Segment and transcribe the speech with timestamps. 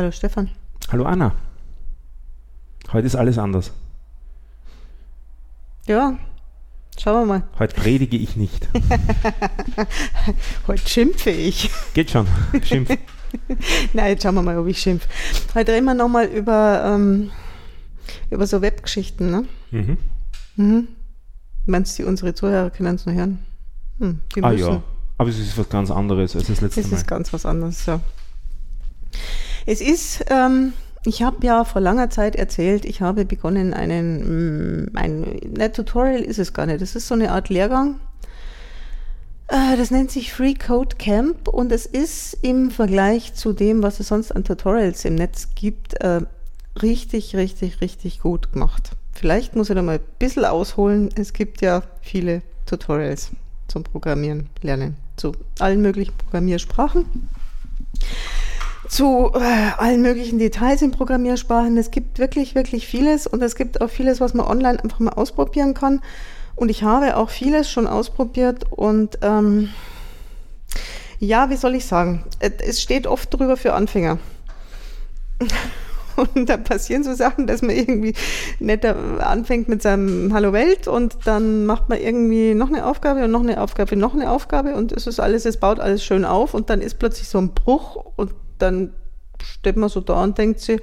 [0.00, 0.48] Hallo Stefan.
[0.90, 1.34] Hallo Anna.
[2.90, 3.70] Heute ist alles anders.
[5.86, 6.16] Ja,
[6.98, 7.42] schauen wir mal.
[7.58, 8.66] Heute predige ich nicht.
[10.66, 11.68] Heute schimpfe ich.
[11.92, 12.26] Geht schon.
[12.62, 12.96] Schimpf.
[13.92, 15.06] Nein, jetzt schauen wir mal, ob ich schimpf.
[15.54, 17.30] Heute reden wir nochmal über, ähm,
[18.30, 19.44] über so Webgeschichten, ne?
[19.70, 19.98] Mhm.
[20.56, 20.88] Mhm.
[21.66, 23.40] Meinst du, unsere Zuhörer können es noch hören?
[23.98, 24.66] Hm, Ah müssen.
[24.66, 24.82] ja,
[25.18, 26.96] aber es ist was ganz anderes als das letzte Es Mal.
[26.96, 28.00] ist ganz was anderes, ja.
[29.66, 30.72] Es ist, ähm,
[31.04, 35.20] ich habe ja vor langer Zeit erzählt, ich habe begonnen einen, mm, ein,
[35.56, 37.96] ne, Tutorial ist es gar nicht, das ist so eine Art Lehrgang.
[39.48, 44.00] Äh, Das nennt sich Free Code Camp und es ist im Vergleich zu dem, was
[44.00, 46.20] es sonst an Tutorials im Netz gibt, äh,
[46.82, 48.92] richtig, richtig, richtig gut gemacht.
[49.12, 51.10] Vielleicht muss ich da mal ein bisschen ausholen.
[51.16, 53.30] Es gibt ja viele Tutorials
[53.68, 57.04] zum Programmieren lernen, zu allen möglichen Programmiersprachen
[58.90, 61.76] zu äh, allen möglichen Details in Programmiersprachen.
[61.78, 65.12] Es gibt wirklich, wirklich vieles und es gibt auch vieles, was man online einfach mal
[65.12, 66.02] ausprobieren kann.
[66.56, 69.70] Und ich habe auch vieles schon ausprobiert und ähm,
[71.20, 72.24] ja, wie soll ich sagen?
[72.40, 74.18] Es steht oft drüber für Anfänger.
[76.16, 78.12] Und da passieren so Sachen, dass man irgendwie
[78.58, 78.94] netter
[79.26, 83.40] anfängt mit seinem Hallo Welt und dann macht man irgendwie noch eine Aufgabe und noch
[83.40, 86.68] eine Aufgabe, noch eine Aufgabe und es ist alles, es baut alles schön auf und
[86.68, 88.94] dann ist plötzlich so ein Bruch und dann
[89.42, 90.80] steht man so da und denkt sich,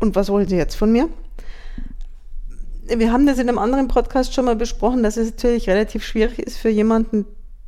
[0.00, 1.08] und was wollen Sie jetzt von mir?
[2.84, 6.40] Wir haben das in einem anderen Podcast schon mal besprochen, dass es natürlich relativ schwierig
[6.40, 7.26] ist für jemanden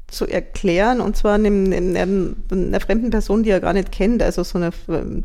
[0.09, 4.45] zu erklären, und zwar einem, einem, einer fremden Person, die er gar nicht kennt, also
[4.45, 4.73] so einer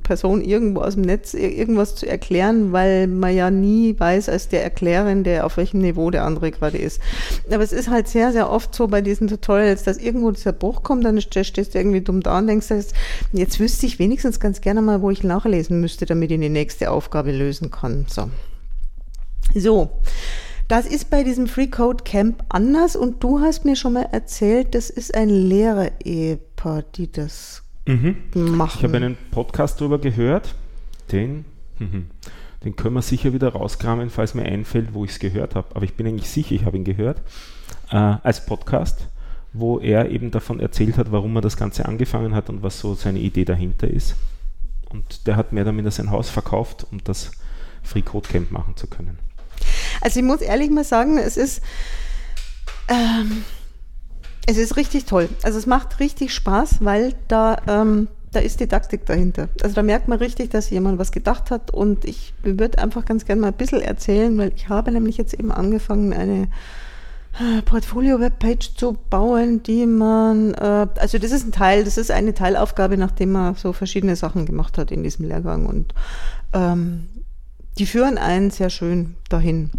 [0.04, 4.64] Person irgendwo aus dem Netz, irgendwas zu erklären, weil man ja nie weiß als der
[4.64, 7.02] Erklärende, auf welchem Niveau der andere gerade ist.
[7.52, 10.82] Aber es ist halt sehr, sehr oft so bei diesen Tutorials, dass irgendwo dieser Bruch
[10.82, 12.68] kommt, dann stehst du irgendwie dumm da und denkst,
[13.32, 16.90] jetzt wüsste ich wenigstens ganz gerne mal, wo ich nachlesen müsste, damit ich die nächste
[16.90, 18.06] Aufgabe lösen kann.
[18.10, 18.30] So.
[19.54, 19.90] So.
[20.70, 24.76] Das ist bei diesem Free Code Camp anders und du hast mir schon mal erzählt,
[24.76, 28.16] das ist ein Lehrer-Ehepaar, die das Mhm.
[28.36, 28.78] machen.
[28.78, 30.54] Ich habe einen Podcast darüber gehört,
[31.12, 31.46] den,
[31.80, 32.12] mhm,
[32.64, 35.76] den können wir sicher wieder rauskramen, falls mir einfällt, wo ich es gehört habe.
[35.76, 37.20] Aber ich bin eigentlich sicher, ich habe ihn gehört,
[37.90, 39.08] äh, als Podcast,
[39.54, 42.94] wo er eben davon erzählt hat, warum er das Ganze angefangen hat und was so
[42.94, 44.14] seine Idee dahinter ist.
[44.92, 47.32] Und der hat mehr oder minder sein Haus verkauft, um das
[47.82, 49.18] Free Code Camp machen zu können.
[50.02, 51.62] Also ich muss ehrlich mal sagen, es ist,
[52.88, 53.44] ähm,
[54.48, 55.30] es ist richtig toll.
[55.44, 59.50] Also es macht richtig Spaß, weil da, ähm, da ist Didaktik dahinter.
[59.62, 63.26] Also da merkt man richtig, dass jemand was gedacht hat und ich würde einfach ganz
[63.26, 66.48] gerne mal ein bisschen erzählen, weil ich habe nämlich jetzt eben angefangen, eine
[67.40, 72.34] äh, Portfolio-Webpage zu bauen, die man, äh, also das ist ein Teil, das ist eine
[72.34, 75.94] Teilaufgabe, nachdem man so verschiedene Sachen gemacht hat in diesem Lehrgang und
[76.54, 77.08] ähm,
[77.80, 79.72] die führen einen sehr schön dahin.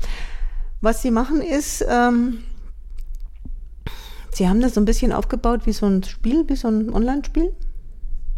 [0.80, 2.38] Was sie machen ist, ähm,
[4.32, 7.52] sie haben das so ein bisschen aufgebaut wie so ein Spiel, wie so ein Online-Spiel.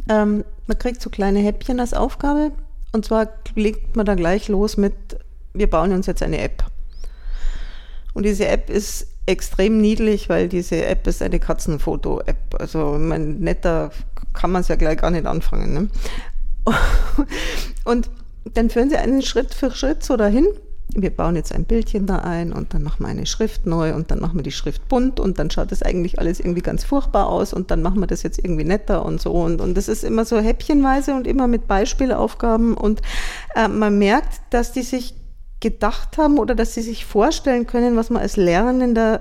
[0.08, 2.50] Ähm, man kriegt so kleine Häppchen als Aufgabe
[2.92, 4.94] und zwar legt man da gleich los mit,
[5.54, 6.64] wir bauen uns jetzt eine App.
[8.14, 12.56] Und diese App ist extrem niedlich, weil diese App ist eine Katzenfoto-App.
[12.58, 13.92] Also mein netter
[14.32, 15.72] kann man es ja gleich gar nicht anfangen.
[15.72, 15.88] Ne?
[17.84, 18.10] Und
[18.44, 20.46] dann führen sie einen Schritt für Schritt so dahin.
[20.94, 24.10] Wir bauen jetzt ein Bildchen da ein und dann machen wir eine Schrift neu und
[24.10, 27.28] dann machen wir die Schrift bunt und dann schaut das eigentlich alles irgendwie ganz furchtbar
[27.28, 29.32] aus und dann machen wir das jetzt irgendwie netter und so.
[29.32, 33.00] Und, und das ist immer so häppchenweise und immer mit Beispielaufgaben und
[33.54, 35.14] äh, man merkt, dass die sich
[35.60, 39.20] gedacht haben oder dass sie sich vorstellen können, was man als Lernender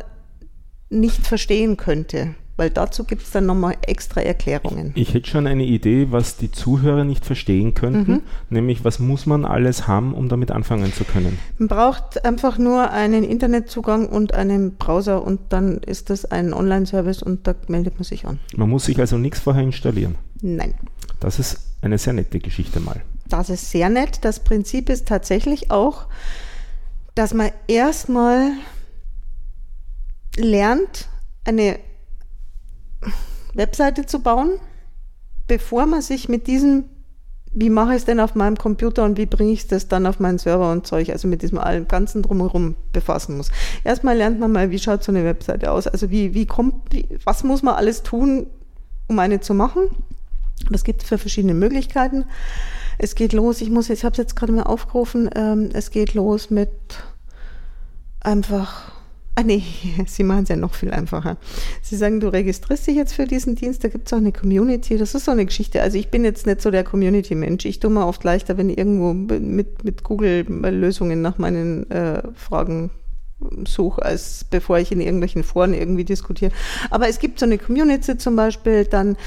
[0.89, 2.35] nicht verstehen könnte.
[2.61, 4.91] Weil dazu gibt es dann nochmal extra Erklärungen.
[4.93, 8.21] Ich hätte schon eine Idee, was die Zuhörer nicht verstehen könnten, Mhm.
[8.51, 11.39] nämlich was muss man alles haben, um damit anfangen zu können.
[11.57, 17.23] Man braucht einfach nur einen Internetzugang und einen Browser und dann ist das ein Online-Service
[17.23, 18.37] und da meldet man sich an.
[18.55, 20.13] Man muss sich also nichts vorher installieren.
[20.43, 20.75] Nein.
[21.19, 23.01] Das ist eine sehr nette Geschichte mal.
[23.27, 24.19] Das ist sehr nett.
[24.23, 26.05] Das Prinzip ist tatsächlich auch,
[27.15, 28.51] dass man erstmal
[30.37, 31.07] lernt,
[31.43, 31.79] eine
[33.53, 34.59] Webseite zu bauen,
[35.48, 36.86] bevor man sich mit diesem,
[37.53, 40.19] wie mache ich es denn auf meinem Computer und wie bringe ich das dann auf
[40.19, 43.51] meinen Server und Zeug, also mit diesem allem ganzen drumherum befassen muss.
[43.83, 47.06] Erstmal lernt man mal, wie schaut so eine Webseite aus, also wie, wie kommt, wie,
[47.25, 48.48] was muss man alles tun,
[49.07, 49.89] um eine zu machen.
[50.69, 52.25] Das gibt es für verschiedene Möglichkeiten.
[52.97, 56.13] Es geht los, ich muss, ich habe es jetzt gerade mal aufgerufen, ähm, es geht
[56.13, 56.69] los mit
[58.19, 59.00] einfach
[59.36, 59.63] Ah nee,
[60.07, 61.38] sie machen es ja noch viel einfacher.
[61.81, 64.98] Sie sagen, du registrierst dich jetzt für diesen Dienst, da gibt es auch eine Community.
[64.98, 65.81] Das ist so eine Geschichte.
[65.81, 67.66] Also ich bin jetzt nicht so der Community-Mensch.
[67.66, 72.22] Ich tue mir oft leichter, wenn ich irgendwo mit, mit Google Lösungen nach meinen äh,
[72.36, 72.92] Fragen
[73.68, 76.51] suche, als bevor ich in irgendwelchen Foren irgendwie diskutiere.
[76.89, 79.18] Aber es gibt so eine Community zum Beispiel, dann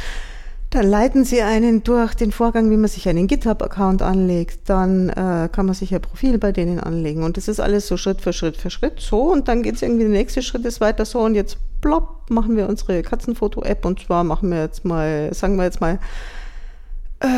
[0.74, 4.68] dann leiten Sie einen durch den Vorgang, wie man sich einen GitHub-Account anlegt.
[4.68, 7.22] Dann äh, kann man sich ein Profil bei denen anlegen.
[7.22, 9.30] Und das ist alles so Schritt für Schritt für Schritt so.
[9.32, 11.20] Und dann geht es irgendwie, der nächste Schritt ist weiter so.
[11.20, 13.84] Und jetzt plopp, machen wir unsere Katzenfoto-App.
[13.84, 16.00] Und zwar machen wir jetzt mal, sagen wir jetzt mal,
[17.20, 17.28] äh,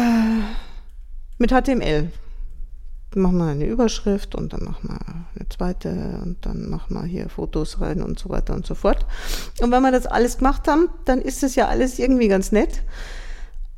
[1.36, 2.10] mit HTML.
[3.14, 4.98] Machen wir eine Überschrift und dann machen wir
[5.38, 9.04] eine zweite und dann machen wir hier Fotos rein und so weiter und so fort.
[9.60, 12.82] Und wenn wir das alles gemacht haben, dann ist es ja alles irgendwie ganz nett.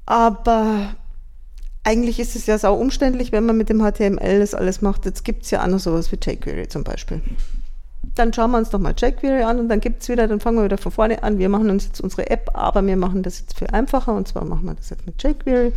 [0.08, 0.94] Aber
[1.84, 5.04] eigentlich ist es ja sau umständlich, wenn man mit dem HTML das alles macht.
[5.04, 7.20] Jetzt gibt es ja auch noch sowas wie jQuery zum Beispiel.
[8.14, 10.56] Dann schauen wir uns doch mal jQuery an und dann gibt es wieder, dann fangen
[10.56, 11.38] wir wieder von vorne an.
[11.38, 14.46] Wir machen uns jetzt unsere App, aber wir machen das jetzt viel einfacher und zwar
[14.46, 15.74] machen wir das jetzt mit jQuery.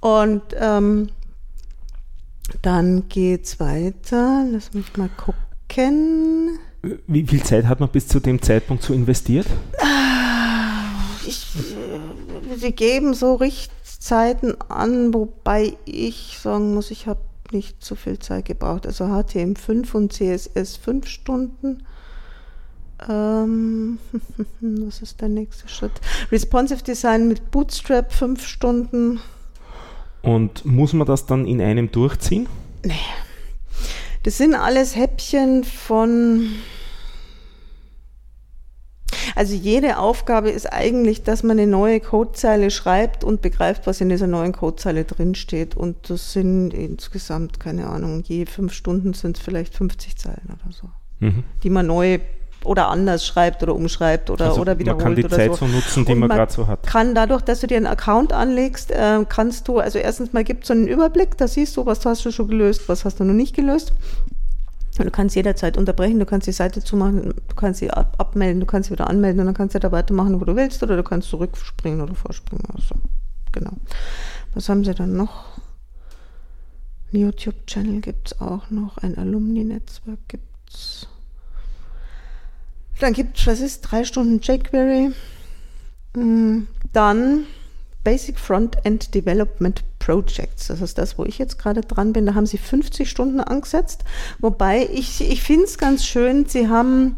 [0.00, 1.10] Und ähm,
[2.62, 4.46] dann es weiter.
[4.50, 6.58] Lass mich mal gucken.
[7.06, 9.46] Wie viel Zeit hat man bis zu dem Zeitpunkt so investiert?
[11.28, 11.46] Ich,
[12.56, 17.20] sie geben so Richtzeiten an, wobei ich sagen muss, ich habe
[17.52, 18.86] nicht so viel Zeit gebraucht.
[18.86, 21.82] Also HTM5 und CSS 5 Stunden.
[23.08, 23.98] Ähm,
[24.60, 25.92] was ist der nächste Schritt?
[26.32, 29.20] Responsive Design mit Bootstrap 5 Stunden.
[30.22, 32.48] Und muss man das dann in einem durchziehen?
[32.84, 32.94] Nee.
[34.22, 36.50] Das sind alles Häppchen von
[39.38, 44.08] also jede Aufgabe ist eigentlich, dass man eine neue Codezeile schreibt und begreift, was in
[44.08, 45.76] dieser neuen Codezeile drinsteht.
[45.76, 50.72] Und das sind insgesamt, keine Ahnung, je fünf Stunden sind es vielleicht 50 Zeilen oder
[50.72, 50.88] so,
[51.20, 51.44] mhm.
[51.62, 52.18] die man neu
[52.64, 55.04] oder anders schreibt oder umschreibt oder, also oder wiederholt.
[55.04, 55.66] Man kann die Zeit so.
[55.66, 56.84] so nutzen, die man, man gerade so hat.
[56.84, 60.64] Kann dadurch, dass du dir einen Account anlegst, äh, kannst du, also erstens mal gibt
[60.64, 63.24] es so einen Überblick, da siehst du, was hast du schon gelöst, was hast du
[63.24, 63.92] noch nicht gelöst.
[65.04, 68.66] Du kannst jederzeit unterbrechen, du kannst die Seite zumachen, du kannst sie ab abmelden, du
[68.66, 71.04] kannst sie wieder anmelden und dann kannst du da weitermachen, wo du willst, oder du
[71.04, 72.64] kannst zurückspringen oder vorspringen.
[72.74, 72.96] Also,
[73.52, 73.72] genau.
[74.54, 75.44] Was haben sie dann noch?
[77.12, 81.06] Ein YouTube-Channel gibt es auch noch, ein Alumni-Netzwerk gibt es.
[83.00, 85.12] Dann gibt es, was ist, drei Stunden jQuery.
[86.14, 87.46] Mm, dann
[88.08, 90.68] Basic Front-End Development Projects.
[90.68, 92.24] Das ist das, wo ich jetzt gerade dran bin.
[92.24, 94.02] Da haben sie 50 Stunden angesetzt.
[94.38, 97.16] Wobei ich, ich finde es ganz schön, sie haben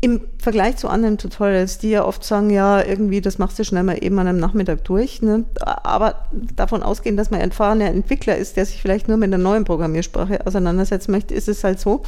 [0.00, 3.82] im Vergleich zu anderen Tutorials, die ja oft sagen, ja, irgendwie, das machst du schnell
[3.82, 5.20] mal eben an einem Nachmittag durch.
[5.20, 5.44] Ne?
[5.60, 9.64] Aber davon ausgehen, dass man erfahrener Entwickler ist, der sich vielleicht nur mit einer neuen
[9.64, 12.02] Programmiersprache auseinandersetzen möchte, ist es halt so.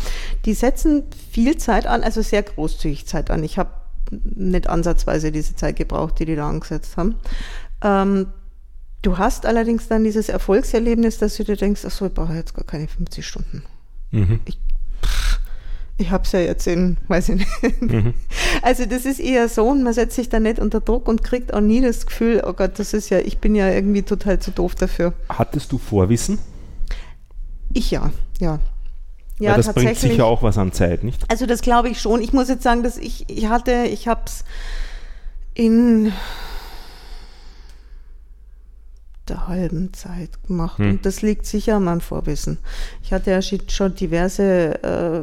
[0.46, 3.44] Die setzen viel Zeit an, also sehr großzügig Zeit an.
[3.44, 3.72] Ich habe
[4.10, 7.16] nicht ansatzweise diese Zeit gebraucht, die die da angesetzt haben.
[7.82, 8.26] Ähm,
[9.02, 12.54] du hast allerdings dann dieses Erfolgserlebnis, dass du dir denkst, ach so, ich brauche jetzt
[12.54, 13.62] gar keine 50 Stunden.
[14.10, 14.40] Mhm.
[14.44, 14.58] Ich,
[15.98, 17.82] ich habe es ja jetzt in, weiß ich nicht.
[17.82, 18.14] Mhm.
[18.62, 21.54] Also das ist eher so und man setzt sich da nicht unter Druck und kriegt
[21.54, 24.50] auch nie das Gefühl, oh Gott, das ist ja, ich bin ja irgendwie total zu
[24.50, 25.14] doof dafür.
[25.30, 26.38] Hattest du Vorwissen?
[27.72, 28.58] Ich ja, ja.
[29.38, 31.24] Ja, das bringt sicher auch was an Zeit, nicht?
[31.30, 32.20] Also das glaube ich schon.
[32.20, 34.44] Ich muss jetzt sagen, dass ich, ich hatte, ich habe es
[35.54, 36.12] in
[39.30, 40.78] der halben Zeit gemacht.
[40.78, 40.90] Hm.
[40.90, 42.58] Und das liegt sicher an meinem Vorwissen.
[43.02, 45.22] Ich hatte ja schon diverse äh,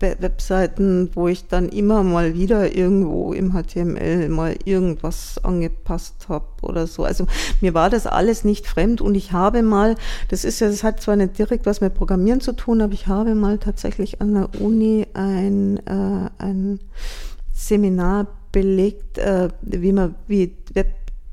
[0.00, 6.86] Webseiten, wo ich dann immer mal wieder irgendwo im HTML mal irgendwas angepasst habe oder
[6.86, 7.04] so.
[7.04, 7.26] Also
[7.60, 9.94] mir war das alles nicht fremd und ich habe mal,
[10.28, 13.06] das ist ja, das hat zwar nicht direkt was mit Programmieren zu tun, aber ich
[13.06, 16.80] habe mal tatsächlich an der Uni ein, äh, ein
[17.54, 20.88] Seminar belegt, äh, wie man, wie Web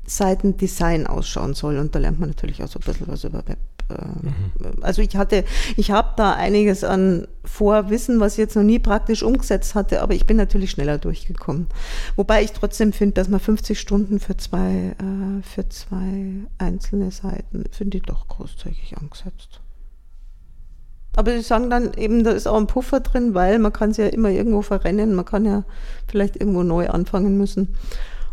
[0.06, 1.78] Seitendesign ausschauen soll.
[1.78, 3.58] Und da lernt man natürlich auch so ein bisschen was über Web.
[3.90, 4.82] Äh, mhm.
[4.82, 5.44] Also ich hatte,
[5.76, 10.14] ich habe da einiges an Vorwissen, was ich jetzt noch nie praktisch umgesetzt hatte, aber
[10.14, 11.66] ich bin natürlich schneller durchgekommen.
[12.16, 17.64] Wobei ich trotzdem finde, dass man 50 Stunden für zwei, äh, für zwei einzelne Seiten,
[17.70, 19.60] finde ich doch großzügig angesetzt.
[21.16, 23.98] Aber sie sagen dann eben, da ist auch ein Puffer drin, weil man kann es
[23.98, 25.64] ja immer irgendwo verrennen, man kann ja
[26.08, 27.76] vielleicht irgendwo neu anfangen müssen.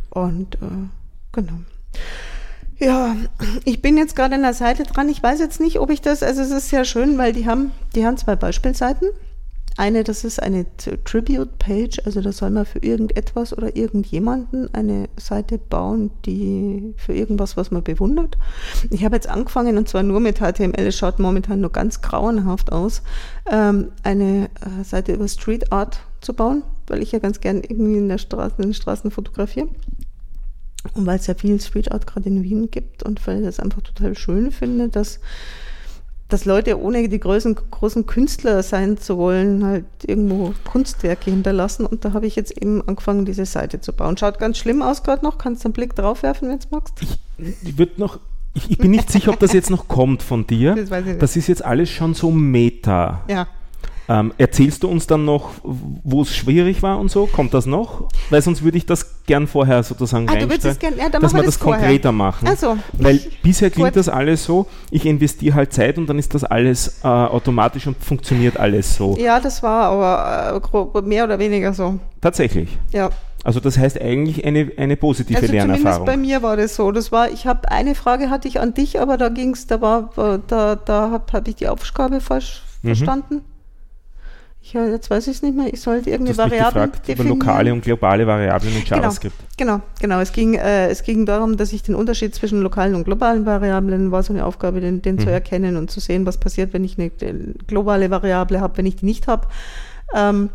[0.09, 0.89] Und äh,
[1.31, 1.59] Genau.
[2.79, 3.15] Ja,
[3.63, 5.07] ich bin jetzt gerade an der Seite dran.
[5.07, 7.71] Ich weiß jetzt nicht, ob ich das, also es ist sehr schön, weil die haben,
[7.95, 9.09] die haben zwei Beispielseiten.
[9.77, 15.57] Eine, das ist eine Tribute-Page, also da soll man für irgendetwas oder irgendjemanden eine Seite
[15.57, 18.37] bauen, die für irgendwas, was man bewundert.
[18.89, 22.71] Ich habe jetzt angefangen, und zwar nur mit HTML, es schaut momentan nur ganz grauenhaft
[22.71, 23.01] aus,
[23.49, 27.97] ähm, eine äh, Seite über Street Art zu bauen, weil ich ja ganz gern irgendwie
[27.97, 29.69] in, der Straße, in den Straßen fotografiere.
[30.93, 33.59] Und weil es ja viel Street Art gerade in Wien gibt und weil ich das
[33.59, 35.19] einfach total schön finde, dass
[36.31, 41.85] dass Leute ohne die großen, großen Künstler sein zu wollen, halt irgendwo Kunstwerke hinterlassen.
[41.85, 44.17] Und da habe ich jetzt eben angefangen, diese Seite zu bauen.
[44.17, 45.37] Schaut ganz schlimm aus gerade noch.
[45.37, 46.93] Kannst du einen Blick drauf werfen, wenn du magst?
[47.01, 48.19] Ich, ich würde noch,
[48.53, 50.75] ich, ich, bin nicht sicher, ob das jetzt noch kommt von dir.
[50.75, 51.21] Das, weiß ich nicht.
[51.21, 53.23] das ist jetzt alles schon so Meta.
[53.29, 53.47] Ja.
[54.11, 57.27] Ähm, erzählst du uns dann noch, wo es schwierig war und so?
[57.27, 58.09] Kommt das noch?
[58.29, 61.45] Weil sonst würde ich das gern vorher sozusagen ah, reinstellen, gern, ja, dass wir das,
[61.45, 62.45] das konkreter machen.
[62.45, 66.43] Also, Weil bisher klingt das alles so, ich investiere halt Zeit und dann ist das
[66.43, 69.15] alles äh, automatisch und funktioniert alles so.
[69.17, 70.61] Ja, das war aber
[70.93, 71.97] äh, mehr oder weniger so.
[72.19, 72.77] Tatsächlich?
[72.91, 73.11] Ja.
[73.45, 76.05] Also das heißt eigentlich eine, eine positive also Lernerfahrung.
[76.05, 76.91] bei mir war das so.
[76.91, 79.79] Das war, ich habe eine Frage hatte ich an dich, aber da ging es, da
[79.79, 80.09] war,
[80.47, 82.87] da, da habe hab ich die Aufgabe falsch mhm.
[82.89, 83.41] verstanden.
[84.63, 85.73] Ich, jetzt weiß ich es nicht mehr.
[85.73, 87.19] Ich sollte irgendeine Variable definieren.
[87.19, 89.35] über lokale und globale Variablen in genau, JavaScript.
[89.57, 89.85] Genau, genau.
[89.99, 90.19] genau.
[90.19, 94.11] Es, ging, äh, es ging darum, dass ich den Unterschied zwischen lokalen und globalen Variablen
[94.11, 95.19] war so eine Aufgabe, den, den mhm.
[95.19, 98.85] zu erkennen und zu sehen, was passiert, wenn ich eine, eine globale Variable habe, wenn
[98.85, 99.47] ich die nicht habe.
[100.13, 100.51] Ähm,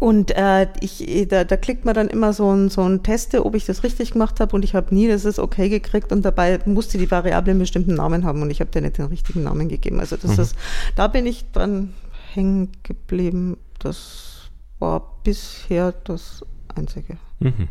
[0.00, 3.54] und äh, ich, da, da klickt man dann immer so ein, so ein Teste, ob
[3.54, 6.58] ich das richtig gemacht habe und ich habe nie das ist okay gekriegt und dabei
[6.66, 9.68] musste die Variable einen bestimmten Namen haben und ich habe dir nicht den richtigen Namen
[9.68, 10.00] gegeben.
[10.00, 10.42] Also das mhm.
[10.42, 10.56] ist,
[10.96, 11.94] da bin ich dran
[12.34, 13.56] hängen geblieben.
[13.78, 17.18] Das war bisher das Einzige.
[17.40, 17.68] Mhm.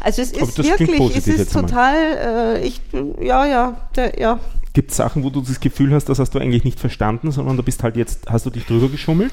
[0.00, 2.80] Also es ist wirklich, es ist total, äh, ich,
[3.20, 4.40] ja, ja, der, ja.
[4.72, 7.56] Gibt es Sachen, wo du das Gefühl hast, das hast du eigentlich nicht verstanden, sondern
[7.56, 9.32] du bist halt jetzt, hast du dich drüber geschummelt?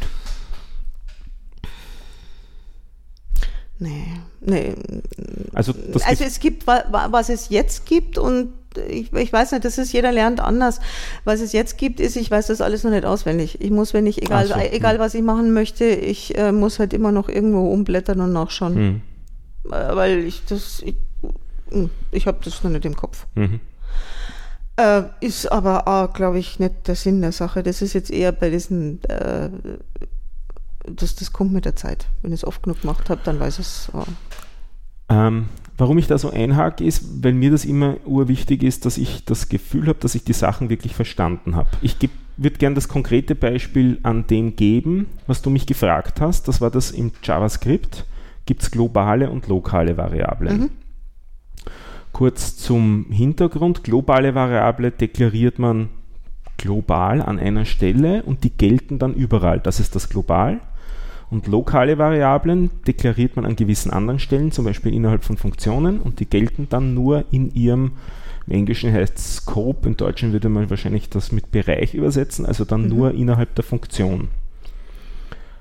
[3.79, 4.07] Nee,
[4.41, 4.74] nee.
[5.53, 8.53] Also, also es gibt, was es jetzt gibt und
[8.89, 10.79] ich, ich weiß nicht, das ist, jeder lernt anders.
[11.24, 13.62] Was es jetzt gibt, ist, ich weiß das alles noch nicht auswendig.
[13.62, 14.55] Ich muss, wenn ich, egal, so.
[14.55, 15.00] egal hm.
[15.00, 18.75] was ich machen möchte, ich äh, muss halt immer noch irgendwo umblättern und nachschauen.
[18.75, 19.01] Hm.
[19.72, 20.96] Äh, weil ich das, ich,
[21.69, 23.27] hm, ich habe das noch nicht im Kopf.
[23.36, 23.60] Mhm.
[24.77, 27.63] Äh, ist aber, glaube ich, nicht der Sinn der Sache.
[27.63, 29.50] Das ist jetzt eher bei diesen, äh,
[30.86, 32.07] das, das kommt mit der Zeit.
[32.22, 33.89] Wenn ich es oft genug gemacht habe, dann weiß ich es.
[33.93, 34.03] Oh.
[35.10, 39.25] Ähm, Warum ich da so einhake, ist, weil mir das immer urwichtig ist, dass ich
[39.25, 41.69] das Gefühl habe, dass ich die Sachen wirklich verstanden habe.
[41.81, 41.98] Ich
[42.38, 46.48] würde gerne das konkrete Beispiel an dem geben, was du mich gefragt hast.
[46.48, 48.05] Das war das im JavaScript.
[48.48, 50.60] Gibt es globale und lokale Variablen?
[50.60, 50.69] Mhm.
[52.12, 53.84] Kurz zum Hintergrund.
[53.84, 55.89] Globale Variable deklariert man
[56.57, 59.60] global an einer Stelle und die gelten dann überall.
[59.60, 60.60] Das ist das global.
[61.29, 66.19] Und lokale Variablen deklariert man an gewissen anderen Stellen, zum Beispiel innerhalb von Funktionen, und
[66.19, 67.93] die gelten dann nur in ihrem,
[68.46, 72.84] im Englischen heißt Scope, im Deutschen würde man wahrscheinlich das mit Bereich übersetzen, also dann
[72.84, 72.89] mhm.
[72.89, 74.29] nur innerhalb der Funktion.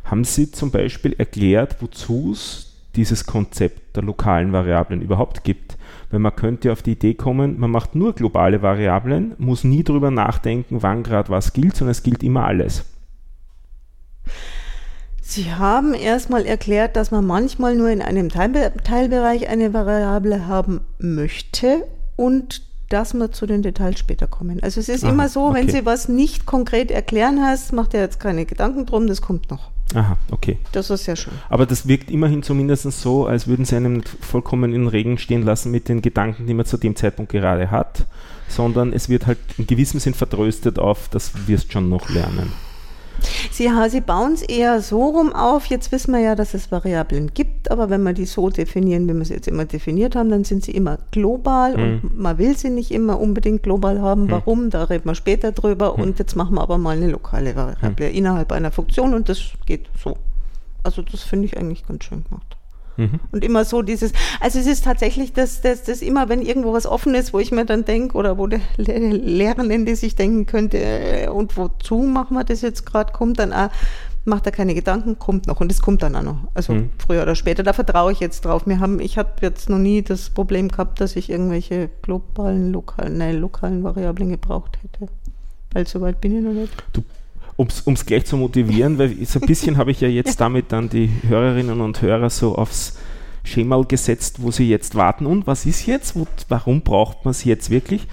[0.04, 5.76] Haben Sie zum Beispiel erklärt, wozu es dieses Konzept der lokalen Variablen überhaupt gibt?
[6.10, 10.12] Weil man könnte auf die Idee kommen, man macht nur globale Variablen, muss nie darüber
[10.12, 12.84] nachdenken, wann gerade was gilt, sondern es gilt immer alles.
[15.28, 20.82] Sie haben erstmal erklärt, dass man manchmal nur in einem Teilbe Teilbereich eine Variable haben
[20.98, 21.82] möchte
[22.14, 24.62] und dass wir zu den Details später kommen.
[24.62, 25.58] Also es ist Aha, immer so, okay.
[25.58, 29.50] wenn Sie was nicht konkret erklären hast, macht ihr jetzt keine Gedanken drum, das kommt
[29.50, 29.72] noch.
[29.96, 30.58] Aha, okay.
[30.70, 31.32] Das ist sehr schön.
[31.48, 35.42] Aber das wirkt immerhin zumindest so, als würden Sie einem vollkommen in den Regen stehen
[35.42, 38.06] lassen mit den Gedanken, die man zu dem Zeitpunkt gerade hat,
[38.46, 42.52] sondern es wird halt in gewissem Sinn vertröstet auf, das wirst schon noch lernen.
[43.50, 45.66] Sie, Sie bauen es eher so rum auf.
[45.66, 49.14] Jetzt wissen wir ja, dass es Variablen gibt, aber wenn wir die so definieren, wie
[49.14, 51.82] wir sie jetzt immer definiert haben, dann sind sie immer global mhm.
[51.82, 54.24] und man will sie nicht immer unbedingt global haben.
[54.24, 54.30] Mhm.
[54.30, 54.70] Warum?
[54.70, 55.96] Da reden wir später drüber.
[55.96, 56.02] Mhm.
[56.02, 58.14] Und jetzt machen wir aber mal eine lokale Variable mhm.
[58.14, 60.16] innerhalb einer Funktion und das geht so.
[60.82, 62.55] Also das finde ich eigentlich ganz schön gemacht.
[62.96, 63.20] Mhm.
[63.32, 66.86] Und immer so dieses, also es ist tatsächlich das, das, das immer, wenn irgendwo was
[66.86, 71.28] offen ist, wo ich mir dann denke, oder wo der Lehrende sich denken könnte, äh,
[71.28, 73.70] und wozu machen wir das jetzt gerade, kommt dann auch,
[74.26, 76.38] macht er keine Gedanken, kommt noch und es kommt dann auch noch.
[76.52, 76.90] Also mhm.
[76.98, 77.62] früher oder später.
[77.62, 78.66] Da vertraue ich jetzt drauf.
[78.66, 83.18] Wir haben, ich habe jetzt noch nie das Problem gehabt, dass ich irgendwelche globalen, lokalen,
[83.18, 85.12] nein, lokalen Variablen gebraucht hätte.
[85.72, 86.72] Weil so weit bin ich noch nicht.
[86.92, 87.04] Du
[87.56, 90.88] um es gleich zu motivieren, weil so ein bisschen habe ich ja jetzt damit dann
[90.88, 92.98] die Hörerinnen und Hörer so aufs
[93.44, 95.24] Schema gesetzt, wo sie jetzt warten.
[95.24, 96.16] Und was ist jetzt?
[96.16, 98.06] Wo, warum braucht man es jetzt wirklich?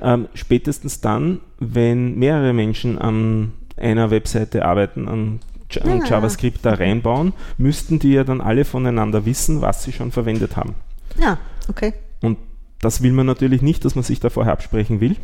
[0.00, 6.04] Ähm, spätestens dann, wenn mehrere Menschen an einer Webseite arbeiten, an ja.
[6.04, 10.74] JavaScript da reinbauen, müssten die ja dann alle voneinander wissen, was sie schon verwendet haben.
[11.20, 11.94] Ja, okay.
[12.20, 12.38] Und
[12.80, 15.16] das will man natürlich nicht, dass man sich da vorher absprechen will.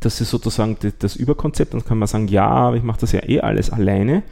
[0.00, 1.74] Das ist sozusagen das Überkonzept.
[1.74, 4.22] Dann kann man sagen, ja, aber ich mache das ja eh alles alleine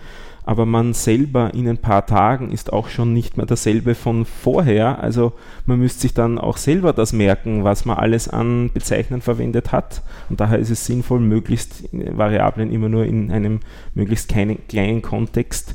[0.49, 4.99] aber man selber in ein paar Tagen ist auch schon nicht mehr dasselbe von vorher.
[4.99, 5.35] Also
[5.67, 10.01] man müsste sich dann auch selber das merken, was man alles an Bezeichnen verwendet hat.
[10.31, 13.61] Und daher ist es sinnvoll, möglichst Variablen immer nur in einem
[13.93, 15.75] möglichst kleinen, kleinen Kontext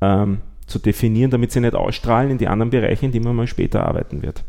[0.00, 3.46] ähm, zu definieren, damit sie nicht ausstrahlen in die anderen Bereiche, in denen man mal
[3.46, 4.42] später arbeiten wird.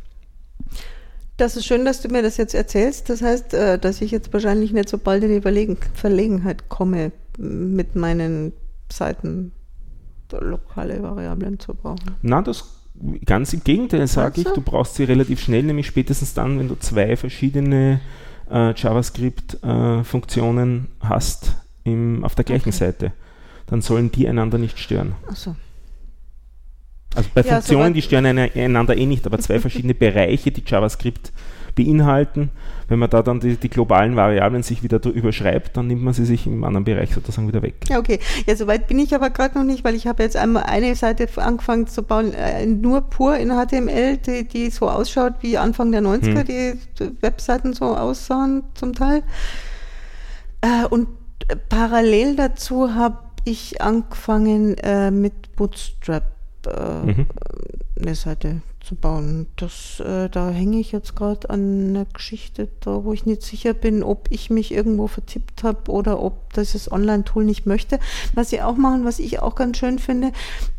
[1.39, 3.10] Das ist schön, dass du mir das jetzt erzählst.
[3.10, 5.39] Das heißt, äh, dass ich jetzt wahrscheinlich nicht so bald in die
[5.93, 8.51] Verlegenheit komme mit meinen
[8.91, 9.53] Seiten
[10.31, 12.17] lokale Variablen zu brauchen.
[12.22, 12.65] Na, das
[13.25, 16.75] ganz im Gegenteil sage ich, du brauchst sie relativ schnell, nämlich spätestens dann, wenn du
[16.75, 18.01] zwei verschiedene
[18.51, 21.53] äh, JavaScript-Funktionen äh, hast
[21.86, 22.77] im, auf der gleichen okay.
[22.77, 23.13] Seite.
[23.67, 25.15] Dann sollen die einander nicht stören.
[25.31, 25.55] Ach so.
[27.15, 31.31] Also bei ja, Funktionen, die stören einander eh nicht, aber zwei verschiedene Bereiche, die JavaScript
[31.75, 32.49] beinhalten.
[32.87, 36.25] Wenn man da dann die, die globalen Variablen sich wieder überschreibt, dann nimmt man sie
[36.25, 37.75] sich im anderen Bereich sozusagen wieder weg.
[37.87, 38.19] Ja, okay.
[38.47, 41.27] Ja, soweit bin ich aber gerade noch nicht, weil ich habe jetzt einmal eine Seite
[41.35, 46.01] angefangen zu bauen, äh, nur pur in HTML, die, die so ausschaut wie Anfang der
[46.01, 46.45] 90er, hm.
[46.45, 49.23] die Webseiten so aussahen zum Teil.
[50.61, 51.07] Äh, und
[51.69, 57.25] parallel dazu habe ich angefangen äh, mit Bootstrap äh, mhm.
[57.99, 59.47] eine Seite zu bauen.
[59.57, 63.73] Das, äh, da hänge ich jetzt gerade an einer Geschichte, da wo ich nicht sicher
[63.73, 67.99] bin, ob ich mich irgendwo vertippt habe oder ob dieses Online-Tool nicht möchte.
[68.33, 70.31] Was sie auch machen, was ich auch ganz schön finde,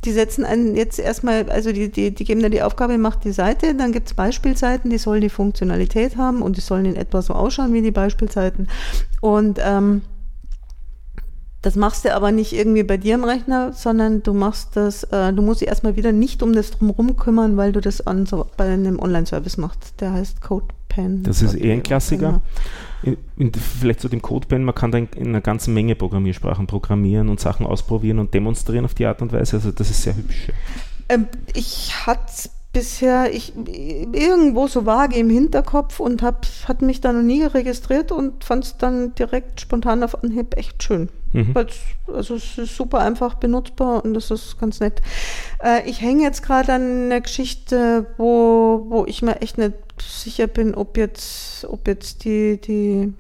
[0.05, 3.33] die setzen einen jetzt erstmal, also die, die, die geben dann die Aufgabe, macht die
[3.33, 7.23] Seite, dann gibt es Beispielseiten, die sollen die Funktionalität haben und die sollen in etwa
[7.23, 8.69] so ausschauen wie die Beispielseiten.
[9.21, 10.03] Und ähm,
[11.63, 15.33] das machst du aber nicht irgendwie bei dir im Rechner, sondern du machst das, äh,
[15.33, 18.47] du musst dich erstmal wieder nicht um das drumherum kümmern, weil du das an so,
[18.57, 20.01] bei einem Online-Service machst.
[20.01, 21.23] Der heißt CodePen.
[21.23, 22.41] Das ist eh ein Klassiker.
[23.03, 23.17] Genau.
[23.37, 26.67] In, in, vielleicht zu dem CodePen, man kann da in, in, einer ganzen Menge Programmiersprachen
[26.67, 29.57] programmieren und Sachen ausprobieren und demonstrieren auf die Art und Weise.
[29.57, 30.49] Also das ist sehr hübsch.
[31.11, 37.13] Ähm, ich hatte bisher ich irgendwo so vage im Hinterkopf und hab, hat mich da
[37.13, 41.09] noch nie registriert und fand es dann direkt spontan auf Anhieb echt schön.
[41.33, 41.55] Mhm.
[42.07, 45.01] Also es ist super einfach benutzbar und das ist ganz nett.
[45.63, 50.47] Äh, ich hänge jetzt gerade an einer Geschichte, wo, wo ich mir echt nicht sicher
[50.47, 53.13] bin, ob jetzt, ob jetzt die, die,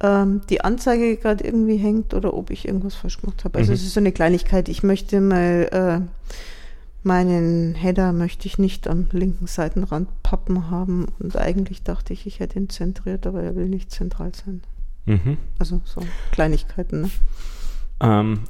[0.00, 3.58] ähm, die Anzeige gerade irgendwie hängt oder ob ich irgendwas falsch gemacht habe.
[3.58, 3.76] Also mhm.
[3.76, 4.68] es ist so eine Kleinigkeit.
[4.68, 6.24] Ich möchte mal äh,
[7.04, 12.40] meinen Header möchte ich nicht am linken Seitenrand pappen haben und eigentlich dachte ich, ich
[12.40, 14.62] hätte ihn zentriert, aber er will nicht zentral sein.
[15.06, 15.38] Mhm.
[15.58, 17.02] Also so Kleinigkeiten.
[17.02, 17.10] Ne?
[18.00, 18.40] Ähm,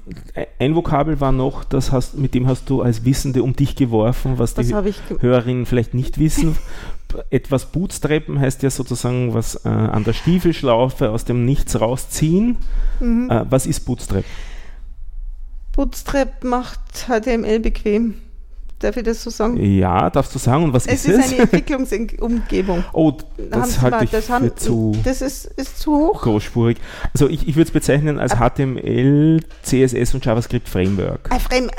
[0.58, 4.38] ein Vokabel war noch, das hast, mit dem hast du als Wissende um dich geworfen,
[4.38, 4.74] was das die
[5.20, 6.56] Hörerinnen vielleicht nicht wissen.
[7.30, 12.56] Etwas Bootstrappen heißt ja sozusagen was äh, an der Stiefelschlaufe aus dem Nichts rausziehen.
[12.98, 13.30] Mhm.
[13.30, 14.24] Äh, was ist Bootstrap?
[15.76, 18.14] Bootstrap macht HTML bequem.
[18.84, 19.56] Darf ich das so sagen?
[19.56, 20.64] Ja, darfst du sagen.
[20.64, 21.18] Und was es ist es?
[21.18, 22.84] Es ist eine Entwicklungsumgebung.
[22.92, 23.14] Oh,
[23.50, 26.20] das halte ich das haben, zu Das ist, ist zu hoch.
[26.20, 26.76] Großspurig.
[27.14, 31.32] Also ich, ich würde es bezeichnen als HTML, CSS und JavaScript Framework.
[31.32, 31.70] Ein Frame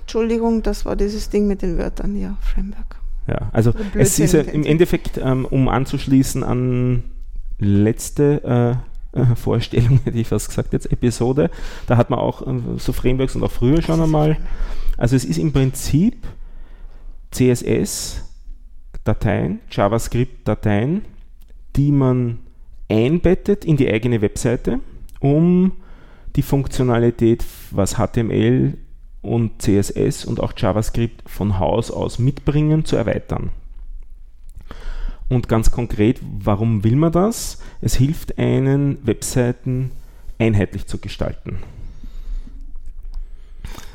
[0.00, 2.16] Entschuldigung, das war dieses Ding mit den Wörtern.
[2.16, 2.96] Ja, Framework.
[3.26, 7.04] Ja, also es ist ja im Endeffekt, ähm, um anzuschließen an
[7.58, 8.91] letzte äh,
[9.30, 11.50] äh, Vorstellung, hätte ich fast gesagt, jetzt Episode,
[11.86, 14.38] da hat man auch äh, so Frameworks und auch früher schon einmal.
[14.96, 16.26] Also es ist im Prinzip
[17.30, 21.04] CSS-Dateien, JavaScript-Dateien,
[21.76, 22.40] die man
[22.88, 24.80] einbettet in die eigene Webseite,
[25.20, 25.72] um
[26.36, 28.76] die Funktionalität, was HTML
[29.22, 33.50] und CSS und auch JavaScript von Haus aus mitbringen, zu erweitern.
[35.28, 37.58] Und ganz konkret, warum will man das?
[37.80, 39.90] Es hilft einen, Webseiten
[40.38, 41.58] einheitlich zu gestalten.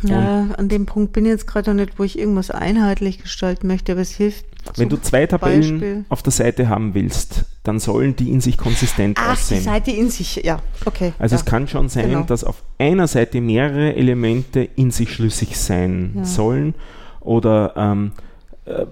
[0.04, 3.68] Ja, an dem Punkt bin ich jetzt gerade noch nicht, wo ich irgendwas einheitlich gestalten
[3.68, 4.46] möchte, aber es hilft.
[4.76, 6.06] Wenn du zwei Tabellen Beispiel.
[6.10, 9.60] auf der Seite haben willst, dann sollen die in sich konsistent Ach, aussehen.
[9.60, 11.14] Die Seite in sich, ja, okay.
[11.20, 11.40] Also ja.
[11.40, 12.24] es kann schon sein, genau.
[12.24, 16.26] dass auf einer Seite mehrere Elemente in sich schlüssig sein ja.
[16.26, 16.76] sollen
[17.22, 18.12] oder ähm,
[18.66, 18.86] äh,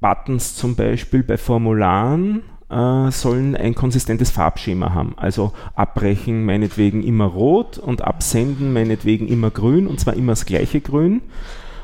[0.00, 5.14] Buttons zum Beispiel bei Formularen äh, sollen ein konsistentes Farbschema haben.
[5.16, 10.80] Also abbrechen meinetwegen immer rot und absenden meinetwegen immer grün und zwar immer das gleiche
[10.80, 11.22] Grün.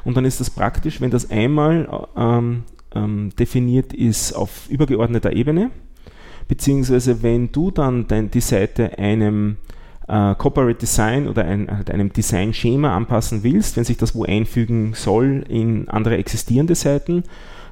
[0.05, 5.71] Und dann ist das praktisch, wenn das einmal ähm, ähm, definiert ist auf übergeordneter Ebene,
[6.49, 9.59] beziehungsweise wenn du dann dein, die Seite einem
[10.09, 14.95] äh, Corporate Design oder ein, halt einem Design-Schema anpassen willst, wenn sich das wo einfügen
[14.95, 17.23] soll in andere existierende Seiten,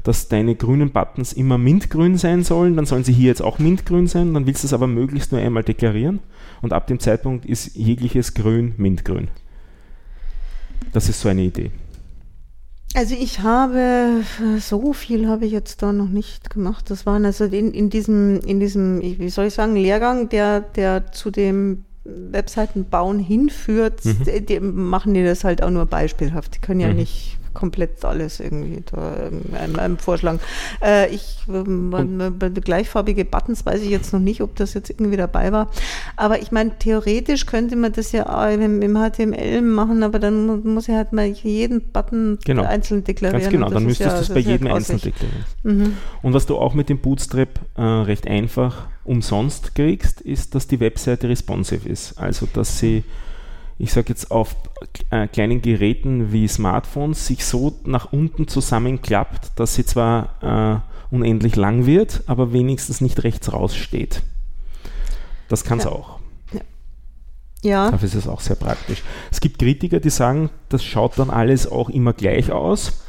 [0.02, 4.06] dass deine grünen Buttons immer mintgrün sein sollen, dann sollen sie hier jetzt auch mintgrün
[4.06, 6.20] sein, dann willst du es aber möglichst nur einmal deklarieren
[6.62, 9.28] und ab dem Zeitpunkt ist jegliches Grün mintgrün.
[10.92, 11.70] Das ist so eine Idee.
[12.94, 14.22] Also ich habe
[14.58, 16.90] so viel habe ich jetzt da noch nicht gemacht.
[16.90, 21.12] Das waren also in, in diesem in diesem wie soll ich sagen Lehrgang, der der
[21.12, 24.46] zu dem Webseiten bauen hinführt, mhm.
[24.46, 26.56] die, machen die das halt auch nur beispielhaft.
[26.56, 26.96] Die können ja mhm.
[26.96, 29.14] nicht komplett alles irgendwie da
[29.58, 30.40] einem, einem vorschlagen.
[30.82, 35.52] Äh, ich, ähm, gleichfarbige Buttons weiß ich jetzt noch nicht, ob das jetzt irgendwie dabei
[35.52, 35.70] war.
[36.16, 40.88] Aber ich meine, theoretisch könnte man das ja im, im HTML machen, aber dann muss
[40.88, 42.64] ich halt mal jeden Button genau.
[42.64, 43.40] einzeln deklarieren.
[43.40, 45.44] Ganz genau, dann müsstest ja, du es bei jedem ja einzeln deklarieren.
[45.62, 45.96] Mhm.
[46.22, 50.80] Und was du auch mit dem Bootstrap äh, recht einfach umsonst kriegst, ist, dass die
[50.80, 52.18] Webseite responsive ist.
[52.18, 53.04] Also, dass sie
[53.80, 54.56] ich sage jetzt auf
[55.10, 61.56] äh, kleinen Geräten wie Smartphones sich so nach unten zusammenklappt, dass sie zwar äh, unendlich
[61.56, 64.22] lang wird, aber wenigstens nicht rechts raussteht.
[65.48, 65.90] Das kann es ja.
[65.90, 66.18] auch.
[67.62, 67.90] Ja.
[67.90, 69.02] Dafür ist es auch sehr praktisch.
[69.30, 73.04] Es gibt Kritiker, die sagen, das schaut dann alles auch immer gleich aus.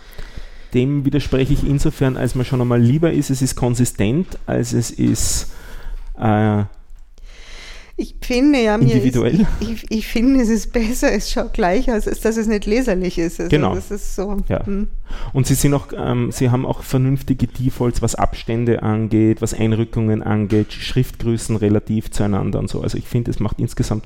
[0.74, 4.90] Dem widerspreche ich insofern, als man schon einmal lieber ist, es ist konsistent, als es
[4.90, 5.52] ist
[6.18, 6.64] äh,
[8.02, 9.42] ich finde ja, mir individuell.
[9.42, 12.66] Ist, ich, ich, finde, es ist besser, es schaut gleich aus, als dass es nicht
[12.66, 13.40] leserlich ist.
[13.40, 13.76] Also genau.
[13.76, 14.38] Das ist so.
[14.50, 14.66] Ja.
[14.66, 14.88] Hm.
[15.34, 20.24] Und sie sind auch, ähm, sie haben auch vernünftige Defaults, was Abstände angeht, was Einrückungen
[20.24, 22.82] angeht, Schriftgrößen relativ zueinander und so.
[22.82, 24.06] Also ich finde, es macht insgesamt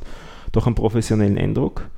[0.51, 1.89] doch einen professionellen Eindruck.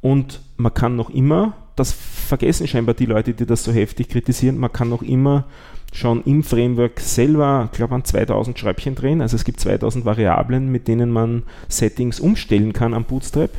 [0.00, 4.58] Und man kann noch immer, das vergessen scheinbar die Leute, die das so heftig kritisieren,
[4.58, 5.44] man kann noch immer
[5.92, 9.20] schon im Framework selber, ich glaube, an 2000 Schräubchen drehen.
[9.20, 13.50] Also es gibt 2000 Variablen, mit denen man Settings umstellen kann am Bootstrap.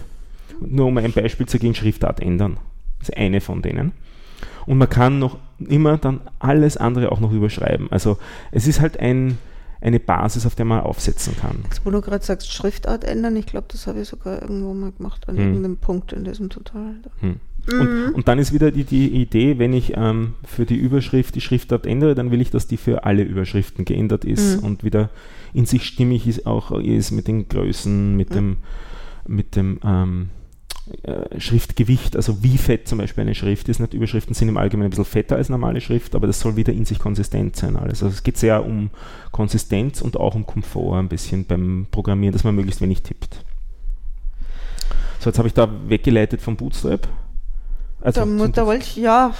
[0.60, 2.58] Nur um ein Beispiel zu geben, Schriftart ändern.
[3.00, 3.92] Das ist eine von denen.
[4.66, 7.92] Und man kann noch immer dann alles andere auch noch überschreiben.
[7.92, 8.18] Also
[8.52, 9.38] es ist halt ein,
[9.82, 11.66] eine Basis, auf der man aufsetzen kann.
[11.84, 15.28] Wo du gerade sagst, Schriftart ändern, ich glaube, das habe ich sogar irgendwo mal gemacht
[15.28, 15.44] an hm.
[15.44, 16.96] irgendeinem Punkt in diesem Tutorial.
[17.20, 17.40] Hm.
[17.72, 18.16] Und, mhm.
[18.16, 21.86] und, dann ist wieder die, die Idee, wenn ich ähm, für die Überschrift die Schriftart
[21.86, 24.68] ändere, dann will ich, dass die für alle Überschriften geändert ist mhm.
[24.68, 25.10] und wieder
[25.54, 28.34] in sich stimmig ist, auch ist mit den Größen, mit mhm.
[28.34, 28.58] dem,
[29.28, 30.30] mit dem ähm,
[31.04, 33.80] äh, Schriftgewicht, also wie fett zum Beispiel eine Schrift ist.
[33.80, 36.74] Nicht Überschriften sind im Allgemeinen ein bisschen fetter als normale Schrift, aber das soll wieder
[36.74, 38.04] in sich konsistent sein alles.
[38.04, 38.90] Also es geht sehr um
[39.32, 43.46] Konsistenz und auch um Komfort ein bisschen beim Programmieren, dass man möglichst wenig tippt.
[45.22, 47.08] So, jetzt habe ich da weggeleitet vom Bootstrap.
[48.04, 49.34] Also da, da wollte ich, ja,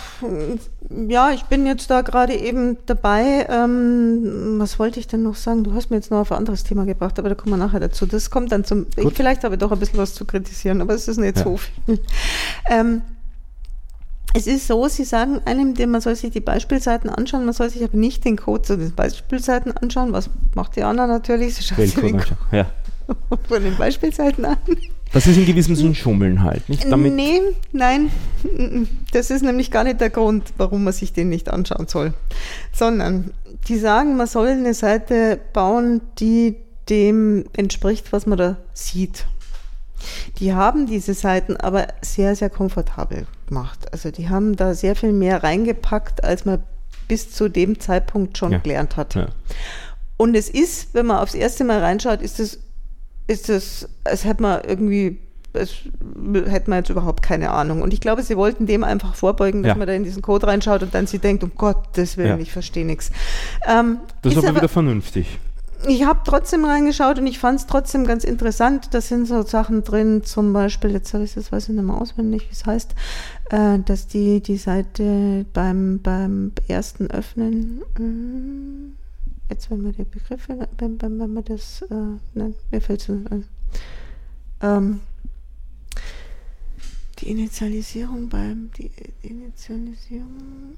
[1.08, 3.46] ja, ich bin jetzt da gerade eben dabei.
[3.50, 5.66] Ähm, was wollte ich denn noch sagen?
[5.66, 7.82] Du hast mir jetzt noch auf ein anderes Thema gebracht, aber da kommen wir nachher
[7.82, 8.06] dazu.
[8.06, 10.94] Das kommt dann zum, ich, vielleicht habe ich doch ein bisschen was zu kritisieren, aber
[10.94, 11.44] es ist nicht ja.
[11.44, 12.00] so viel.
[12.70, 13.02] Ähm,
[14.34, 17.84] es ist so, Sie sagen einem, man soll sich die Beispielseiten anschauen, man soll sich
[17.84, 20.14] aber nicht den Code zu den Beispielseiten anschauen.
[20.14, 21.56] Was macht die Anna natürlich?
[21.56, 22.66] Sie schaut sich den Code ja.
[23.48, 24.58] von den Beispielseiten an.
[25.14, 26.92] Das ist in gewissem Sinne Schummeln halt, nicht?
[26.92, 27.40] Damit nee,
[27.72, 28.10] nein,
[29.12, 32.14] das ist nämlich gar nicht der Grund, warum man sich den nicht anschauen soll.
[32.74, 33.32] Sondern
[33.68, 36.56] die sagen, man soll eine Seite bauen, die
[36.90, 39.28] dem entspricht, was man da sieht.
[40.40, 43.94] Die haben diese Seiten aber sehr, sehr komfortabel gemacht.
[43.94, 46.64] Also die haben da sehr viel mehr reingepackt, als man
[47.08, 48.58] bis zu dem Zeitpunkt schon ja.
[48.58, 49.16] gelernt hat.
[49.16, 49.28] Ja.
[50.18, 52.60] Und es ist, wenn man aufs erste Mal reinschaut, ist es
[53.28, 55.20] ist es, als hätte man irgendwie,
[55.54, 55.76] es
[56.48, 57.82] hätte man jetzt überhaupt keine Ahnung.
[57.82, 59.76] Und ich glaube, sie wollten dem einfach vorbeugen, dass ja.
[59.76, 62.38] man da in diesen Code reinschaut und dann sie denkt, um Gottes Willen, ja.
[62.38, 63.12] ich verstehe nichts.
[63.68, 65.40] Ähm, das ist aber, aber wieder vernünftig.
[65.86, 68.94] Ich habe trotzdem reingeschaut und ich fand es trotzdem ganz interessant.
[68.94, 72.00] Da sind so Sachen drin, zum Beispiel, jetzt habe ich das weiß ich nicht mehr
[72.00, 72.96] auswendig, wie es heißt,
[73.50, 79.03] äh, dass die die Seite beim, beim ersten Öffnen äh,
[79.54, 83.10] jetzt wenn man die Begriffe, wenn, wenn, wenn man das, äh, nein, mir fällt es
[83.10, 83.46] nicht ein.
[84.62, 85.00] Ähm,
[87.20, 90.76] die Initialisierung beim, die Initialisierung,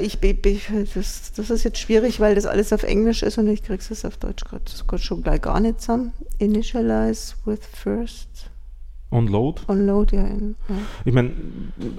[0.00, 3.62] ich, ich, das, das ist jetzt schwierig, weil das alles auf Englisch ist und ich
[3.62, 6.12] kriege es auf Deutsch gerade schon gleich gar nicht zusammen.
[6.38, 8.50] Initialize with first
[9.12, 9.62] On-Load?
[9.66, 10.36] On-Load, ja, ja.
[11.04, 11.32] Ich meine,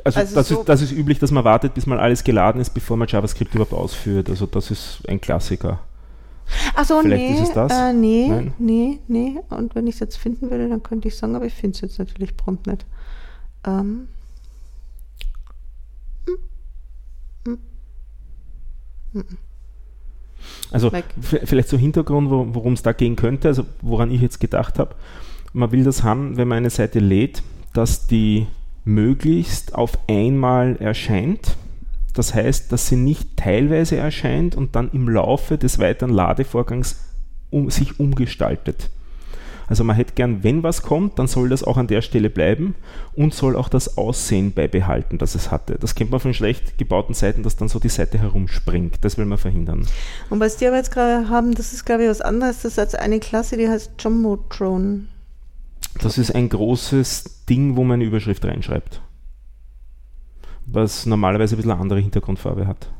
[0.03, 2.61] also, also das, so ist, das ist üblich, dass man wartet, bis mal alles geladen
[2.61, 4.29] ist, bevor man JavaScript überhaupt ausführt.
[4.29, 5.79] Also das ist ein Klassiker.
[6.73, 7.71] Achso, nee, ist es das?
[7.71, 8.53] Äh, nee, Nein?
[8.59, 9.39] nee, nee.
[9.49, 11.81] Und wenn ich es jetzt finden würde, dann könnte ich sagen, aber ich finde es
[11.81, 12.85] jetzt natürlich prompt nicht.
[13.65, 14.07] Ähm.
[20.71, 20.89] Also
[21.43, 24.95] vielleicht so Hintergrund, worum es da gehen könnte, also woran ich jetzt gedacht habe
[25.53, 28.47] man will das haben, wenn man eine Seite lädt, dass die
[28.83, 31.55] möglichst auf einmal erscheint.
[32.13, 36.97] Das heißt, dass sie nicht teilweise erscheint und dann im Laufe des weiteren Ladevorgangs
[37.49, 38.89] um, sich umgestaltet.
[39.67, 42.75] Also man hätte gern, wenn was kommt, dann soll das auch an der Stelle bleiben
[43.13, 45.77] und soll auch das Aussehen beibehalten, das es hatte.
[45.79, 48.97] Das kennt man von schlecht gebauten Seiten, dass dann so die Seite herumspringt.
[48.99, 49.87] Das will man verhindern.
[50.29, 52.63] Und was die aber jetzt gerade haben, das ist glaube ich was anderes.
[52.63, 55.07] Das ist eine Klasse, die heißt Jumbotron.
[56.01, 59.01] Das ist ein großes Ding, wo man eine Überschrift reinschreibt.
[60.65, 62.91] Was normalerweise ein bisschen andere Hintergrundfarbe hat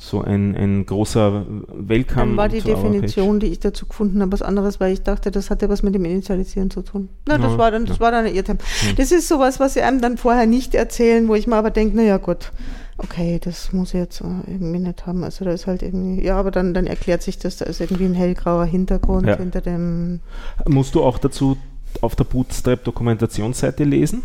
[0.00, 2.20] so ein, ein großer Welcome.
[2.28, 5.50] Dann war die Definition, die ich dazu gefunden habe, was anderes, weil ich dachte, das
[5.50, 7.10] hatte was mit dem Initialisieren zu tun.
[7.28, 8.00] Na, das ja, war dann, das ja.
[8.00, 8.56] war dann ein Irrtum.
[8.86, 8.94] Ja.
[8.94, 11.98] Das ist sowas, was sie einem dann vorher nicht erzählen, wo ich mir aber denke,
[11.98, 12.50] naja gut,
[12.96, 15.22] okay, das muss ich jetzt irgendwie nicht haben.
[15.22, 18.06] Also da ist halt irgendwie, ja, aber dann, dann erklärt sich das, da ist irgendwie
[18.06, 20.20] ein hellgrauer Hintergrund hinter dem.
[20.66, 21.58] Musst du auch dazu
[22.00, 24.24] auf der Bootstrap-Dokumentationsseite lesen?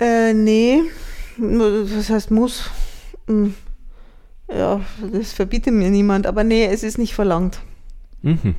[0.00, 0.80] Äh, nee
[1.38, 2.70] was heißt muss?
[3.26, 3.54] Hm.
[4.48, 4.80] Ja,
[5.12, 7.60] das verbietet mir niemand, aber nee, es ist nicht verlangt.
[8.22, 8.54] Mhm.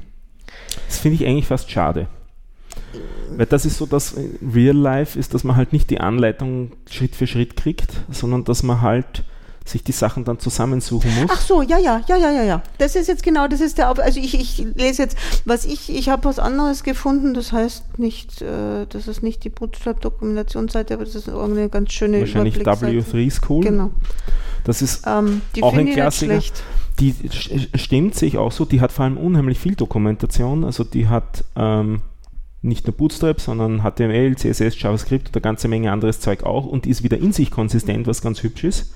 [0.88, 2.07] Das finde ich eigentlich fast schade.
[3.36, 7.15] Weil das ist so, dass Real Life ist, dass man halt nicht die Anleitung Schritt
[7.15, 9.23] für Schritt kriegt, sondern dass man halt
[9.65, 11.32] sich die Sachen dann zusammensuchen muss.
[11.32, 12.63] Ach so, ja, ja, ja, ja, ja, ja.
[12.78, 16.10] Das ist jetzt genau, das ist der, also ich, ich lese jetzt, was ich, ich
[16.10, 21.15] habe was anderes gefunden, das heißt nicht, äh, das ist nicht die Bootstrap-Dokumentationsseite, aber das
[21.15, 23.63] ist irgendeine ganz schöne Wahrscheinlich W3 School.
[23.63, 23.91] Genau.
[24.65, 26.41] Das ist ähm, auch ein Klassiker.
[26.99, 27.15] Die
[27.76, 32.02] stimmt sich auch so, die hat vor allem unheimlich viel Dokumentation, also die hat ähm,
[32.62, 36.86] nicht nur Bootstrap, sondern HTML, CSS, JavaScript und eine ganze Menge anderes Zeug auch und
[36.86, 38.93] ist wieder in sich konsistent, was ganz hübsch ist.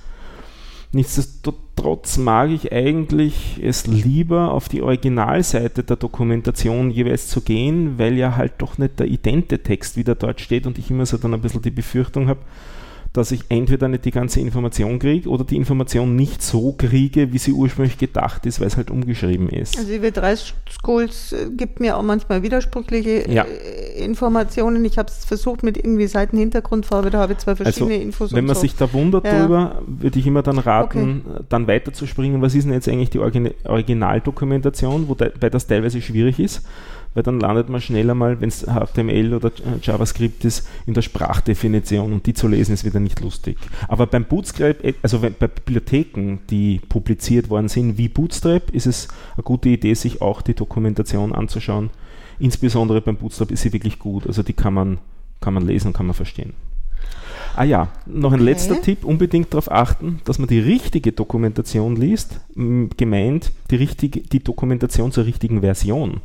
[0.90, 8.16] Nichtsdestotrotz mag ich eigentlich es lieber auf die Originalseite der Dokumentation jeweils zu gehen, weil
[8.16, 11.34] ja halt doch nicht der idente Text wieder dort steht und ich immer so dann
[11.34, 12.40] ein bisschen die Befürchtung habe,
[13.18, 17.38] dass ich entweder nicht die ganze Information kriege oder die Information nicht so kriege, wie
[17.38, 19.76] sie ursprünglich gedacht ist, weil es halt umgeschrieben ist.
[19.76, 23.44] Also die W3 Schools äh, gibt mir auch manchmal widersprüchliche ja.
[23.44, 24.84] Äh, Informationen.
[24.84, 28.32] Ich habe es versucht mit irgendwie Seitenhintergrundfarbe, da habe ich zwei also, verschiedene also, Infos.
[28.32, 28.60] Wenn man so.
[28.62, 29.40] sich da wundert ja.
[29.40, 31.44] drüber, würde ich immer dann raten, okay.
[31.48, 32.40] dann weiterzuspringen.
[32.40, 36.62] Was ist denn jetzt eigentlich die Originaldokumentation, wobei das teilweise schwierig ist?
[37.18, 39.50] Weil dann landet man schneller mal, wenn es HTML oder
[39.82, 43.58] JavaScript ist, in der Sprachdefinition und die zu lesen ist wieder nicht lustig.
[43.88, 49.08] Aber beim Bootstrap, äh, also bei Bibliotheken, die publiziert worden sind wie Bootstrap, ist es
[49.34, 51.90] eine gute Idee, sich auch die Dokumentation anzuschauen.
[52.38, 54.98] Insbesondere beim Bootstrap ist sie wirklich gut, also die kann man,
[55.40, 56.52] kann man lesen und kann man verstehen.
[57.56, 58.44] Ah ja, noch ein okay.
[58.44, 64.44] letzter Tipp, unbedingt darauf achten, dass man die richtige Dokumentation liest, gemeint die, richtige, die
[64.44, 66.20] Dokumentation zur richtigen Version.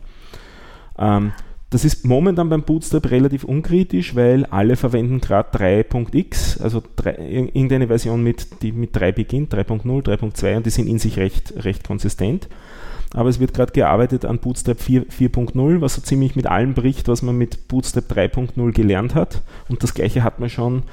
[0.97, 1.33] Ähm,
[1.73, 7.87] das ist momentan beim Bootstrap relativ unkritisch, weil alle verwenden gerade 3.x, also 3, irgendeine
[7.87, 11.83] Version, mit, die mit 3 beginnt, 3.0, 3.2 und die sind in sich recht, recht
[11.83, 12.47] konsistent.
[13.13, 17.23] Aber es wird gerade gearbeitet an Bootstrap 4.0, was so ziemlich mit allem bricht, was
[17.23, 19.41] man mit Bootstrap 3.0 gelernt hat.
[19.67, 20.83] Und das gleiche hat man schon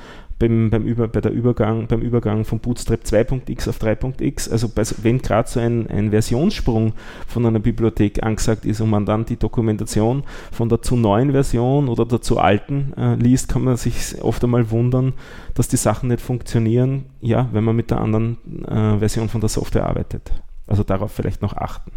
[0.40, 4.82] beim, beim, Über, bei der Übergang, beim Übergang von Bootstrap 2.x auf 3.x, also bei,
[5.02, 6.94] wenn gerade so ein, ein Versionssprung
[7.28, 11.88] von einer Bibliothek angesagt ist und man dann die Dokumentation von der zu neuen Version
[11.88, 15.12] oder der zu alten äh, liest, kann man sich oft einmal wundern,
[15.54, 19.50] dass die Sachen nicht funktionieren, ja, wenn man mit der anderen äh, Version von der
[19.50, 20.32] Software arbeitet.
[20.66, 21.92] Also darauf vielleicht noch achten.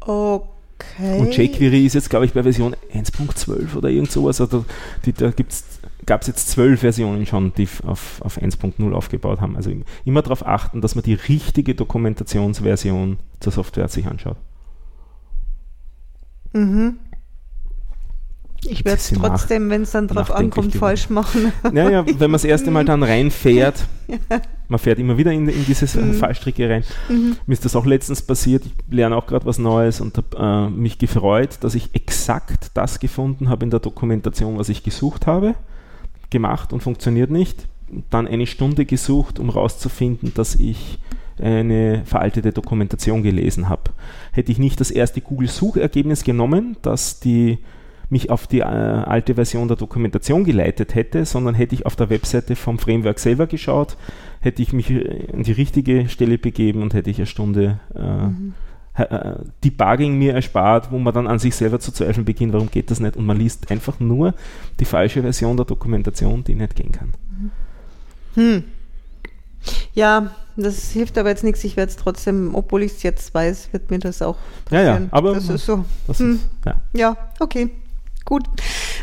[0.00, 1.20] Okay.
[1.20, 4.40] Und jQuery ist jetzt, glaube ich, bei Version 1.12 oder irgend sowas.
[4.40, 4.64] Also
[5.04, 5.69] die, da gibt es
[6.10, 9.54] gab es jetzt zwölf Versionen schon, die auf, auf 1.0 aufgebaut haben.
[9.54, 9.70] Also
[10.04, 14.36] immer darauf achten, dass man die richtige Dokumentationsversion zur Software sich anschaut.
[16.52, 16.98] Mhm.
[18.64, 21.52] Ich werde es trotzdem, wenn es dann drauf ankommt, falsch machen.
[21.70, 23.86] Naja, wenn man das erste Mal dann reinfährt,
[24.68, 26.14] man fährt immer wieder in, in diese mhm.
[26.14, 26.82] Fallstricke rein.
[27.08, 27.36] Mhm.
[27.46, 28.64] Mir ist das auch letztens passiert.
[28.66, 32.98] Ich lerne auch gerade was Neues und habe äh, mich gefreut, dass ich exakt das
[32.98, 35.54] gefunden habe in der Dokumentation, was ich gesucht habe
[36.30, 37.68] gemacht und funktioniert nicht.
[38.08, 40.98] Dann eine Stunde gesucht, um herauszufinden, dass ich
[41.40, 43.90] eine veraltete Dokumentation gelesen habe.
[44.32, 47.58] Hätte ich nicht das erste Google-Suchergebnis genommen, das die,
[48.10, 52.10] mich auf die äh, alte Version der Dokumentation geleitet hätte, sondern hätte ich auf der
[52.10, 53.96] Webseite vom Framework selber geschaut,
[54.40, 54.90] hätte ich mich
[55.32, 58.54] an die richtige Stelle begeben und hätte ich eine Stunde äh, mhm.
[59.00, 59.34] Äh,
[59.64, 63.00] Debugging mir erspart, wo man dann an sich selber zu zweifeln beginnt, warum geht das
[63.00, 63.16] nicht?
[63.16, 64.34] Und man liest einfach nur
[64.78, 67.14] die falsche Version der Dokumentation, die nicht gehen kann.
[68.34, 68.64] Hm.
[69.94, 71.64] Ja, das hilft aber jetzt nichts.
[71.64, 74.86] Ich werde es trotzdem, obwohl ich es jetzt weiß, wird mir das auch passieren.
[74.86, 75.84] Ja, ja, aber das ist so.
[76.06, 76.34] Das hm.
[76.34, 76.80] ist, ja.
[76.92, 77.70] ja, okay.
[78.30, 78.44] Gut.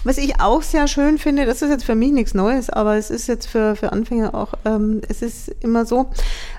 [0.05, 3.09] Was ich auch sehr schön finde, das ist jetzt für mich nichts Neues, aber es
[3.09, 6.11] ist jetzt für, für Anfänger auch, ähm, es ist immer so,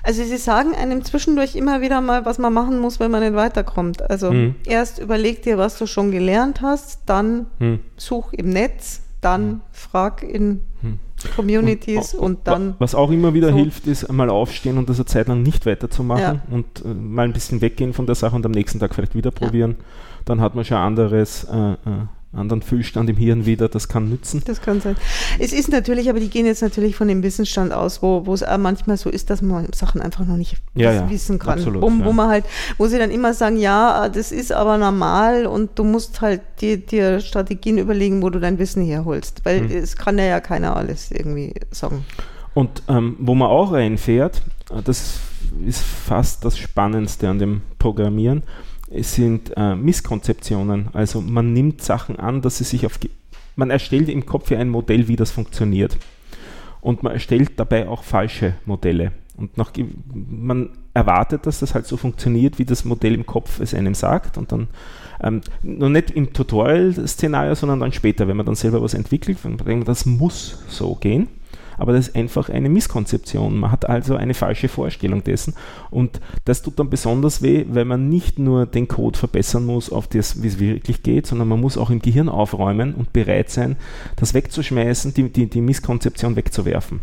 [0.03, 3.33] also sie sagen einem zwischendurch immer wieder mal, was man machen muss, wenn man nicht
[3.33, 4.07] weiterkommt.
[4.07, 4.53] Also mhm.
[4.67, 7.79] erst überleg dir, was du schon gelernt hast, dann mhm.
[7.97, 9.61] such im Netz, dann mhm.
[9.71, 10.99] frag in hm.
[11.35, 12.75] Communities und, und, dann.
[12.77, 13.55] Was auch immer wieder so.
[13.55, 16.41] hilft, ist einmal aufstehen und das eine Zeit lang nicht weiterzumachen ja.
[16.51, 19.31] und äh, mal ein bisschen weggehen von der Sache und am nächsten Tag vielleicht wieder
[19.31, 19.71] probieren.
[19.71, 19.85] Ja.
[20.25, 21.45] Dann hat man schon anderes.
[21.45, 21.75] Äh, äh,
[22.31, 24.43] anderen Füllstand im Hirn wieder, das kann nützen.
[24.45, 24.95] Das kann sein.
[25.39, 28.43] Es ist natürlich, aber die gehen jetzt natürlich von dem Wissensstand aus, wo, wo es
[28.43, 31.57] auch manchmal so ist, dass man Sachen einfach noch nicht ja, ja, wissen kann.
[31.57, 32.05] Absolut, wo, ja.
[32.05, 32.45] wo man halt,
[32.77, 36.77] wo sie dann immer sagen, ja, das ist aber normal und du musst halt dir,
[36.77, 39.77] dir Strategien überlegen, wo du dein Wissen herholst, weil hm.
[39.77, 42.05] es kann ja, ja keiner alles irgendwie sagen.
[42.53, 45.19] Und ähm, wo man auch reinfährt, äh, das
[45.65, 48.43] ist fast das Spannendste an dem Programmieren,
[48.91, 50.89] es sind äh, Misskonzeptionen.
[50.93, 52.99] Also man nimmt Sachen an, dass sie sich auf.
[53.55, 55.97] Man erstellt im Kopf ein Modell, wie das funktioniert.
[56.81, 59.11] Und man erstellt dabei auch falsche Modelle.
[59.35, 59.71] Und nach,
[60.13, 64.37] man erwartet, dass das halt so funktioniert, wie das Modell im Kopf es einem sagt.
[64.37, 64.67] Und dann
[65.21, 69.57] ähm, noch nicht im Tutorial-Szenario, sondern dann später, wenn man dann selber was entwickelt, dann
[69.57, 71.27] denkt man, das muss so gehen
[71.79, 73.57] aber das ist einfach eine Misskonzeption.
[73.57, 75.55] Man hat also eine falsche Vorstellung dessen
[75.89, 80.07] und das tut dann besonders weh, weil man nicht nur den Code verbessern muss auf
[80.07, 83.77] das, wie es wirklich geht, sondern man muss auch im Gehirn aufräumen und bereit sein,
[84.17, 86.99] das wegzuschmeißen, die, die, die Misskonzeption wegzuwerfen.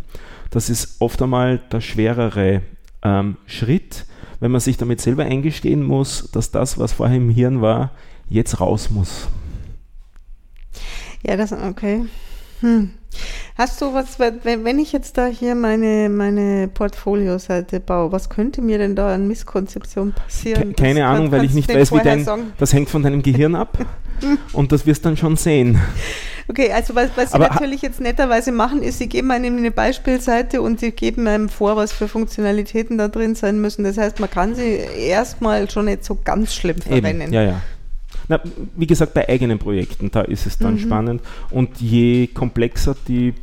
[0.51, 2.61] Das ist oft einmal der schwerere
[3.03, 4.05] ähm, Schritt,
[4.39, 7.91] wenn man sich damit selber eingestehen muss, dass das, was vorher im Hirn war,
[8.29, 9.27] jetzt raus muss.
[11.25, 12.05] Ja, das okay.
[12.61, 12.91] Hm.
[13.57, 18.77] Hast du was, wenn ich jetzt da hier meine, meine Portfolio-Seite baue, was könnte mir
[18.77, 20.75] denn da an Misskonzeption passieren?
[20.75, 22.53] Keine das Ahnung, weil ich nicht weiß, wie dein, sagen?
[22.59, 23.79] das hängt von deinem Gehirn ab
[24.53, 25.81] und das wirst dann schon sehen.
[26.47, 30.61] Okay, also was, was Sie natürlich jetzt netterweise machen, ist, Sie geben einem eine Beispielseite
[30.61, 33.83] und Sie geben einem vor, was für Funktionalitäten da drin sein müssen.
[33.83, 37.23] Das heißt, man kann sie erstmal schon nicht so ganz schlimm verwenden.
[37.23, 37.61] Eben, ja, ja.
[38.29, 38.39] Na,
[38.75, 40.79] wie gesagt, bei eigenen Projekten, da ist es dann mhm.
[40.79, 41.21] spannend.
[41.49, 43.33] Und je komplexer die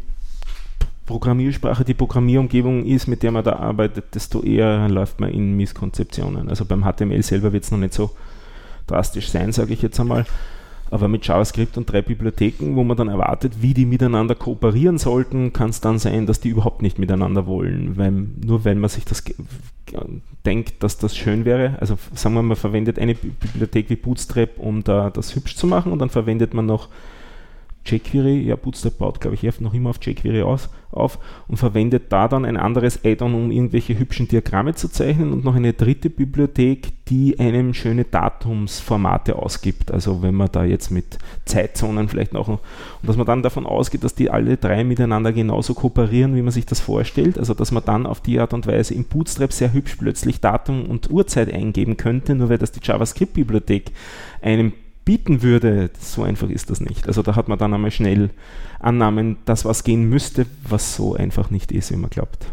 [1.07, 6.49] Programmiersprache, die Programmierumgebung ist, mit der man da arbeitet, desto eher läuft man in Misskonzeptionen.
[6.49, 8.11] Also beim HTML selber wird es noch nicht so
[8.87, 10.25] drastisch sein, sage ich jetzt einmal
[10.95, 15.53] aber mit JavaScript und drei Bibliotheken, wo man dann erwartet, wie die miteinander kooperieren sollten,
[15.53, 19.05] kann es dann sein, dass die überhaupt nicht miteinander wollen, weil, nur weil man sich
[19.05, 19.25] das
[20.47, 21.79] denkt, dass das schön wäre.
[21.81, 25.91] Also sagen wir, man verwendet eine Bibliothek wie Bootstrap, um da das hübsch zu machen
[25.91, 26.89] und dann verwendet man noch
[27.85, 31.19] jQuery, ja, Bootstrap baut, glaube ich, noch immer auf jQuery aus, auf
[31.49, 35.55] und verwendet da dann ein anderes Add-on, um irgendwelche hübschen Diagramme zu zeichnen und noch
[35.55, 39.91] eine dritte Bibliothek, die einem schöne Datumsformate ausgibt.
[39.91, 42.61] Also wenn man da jetzt mit Zeitzonen vielleicht noch, und
[43.03, 46.67] dass man dann davon ausgeht, dass die alle drei miteinander genauso kooperieren, wie man sich
[46.67, 47.39] das vorstellt.
[47.39, 50.87] Also dass man dann auf die Art und Weise im Bootstrap sehr hübsch plötzlich Datum
[50.87, 53.91] und Uhrzeit eingeben könnte, nur weil das die JavaScript-Bibliothek
[54.41, 54.73] einem
[55.05, 57.07] bieten würde, so einfach ist das nicht.
[57.07, 58.31] Also da hat man dann einmal schnell
[58.81, 62.47] Annahmen, das was gehen müsste, was so einfach nicht ist, wie man glaubt.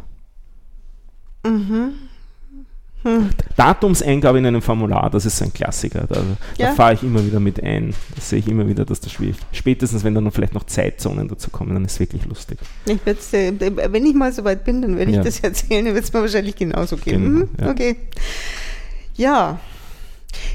[1.45, 1.93] Mhm.
[3.03, 3.29] Hm.
[3.55, 6.05] Datumseingabe in einem Formular, das ist ein Klassiker.
[6.07, 6.21] Da,
[6.57, 6.67] ja.
[6.67, 7.95] da fahre ich immer wieder mit ein.
[8.15, 9.45] Das sehe ich immer wieder, dass das schwierig ist.
[9.53, 12.59] Spätestens, wenn dann noch vielleicht noch Zeitzonen dazu kommen, dann ist es wirklich lustig.
[12.85, 15.23] Ich wenn ich mal so weit bin, dann werde ich ja.
[15.23, 17.23] das erzählen, dann wird es mir wahrscheinlich genauso gehen.
[17.23, 17.49] Genau, mhm.
[17.59, 17.71] ja.
[17.71, 17.95] Okay.
[19.15, 19.59] Ja,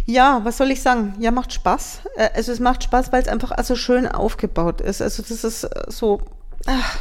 [0.04, 1.14] ja, was soll ich sagen?
[1.18, 2.00] Ja, macht Spaß.
[2.16, 5.02] Äh, also es macht Spaß, weil es einfach also schön aufgebaut ist.
[5.02, 6.20] Also das ist äh, so,
[6.66, 6.98] ach,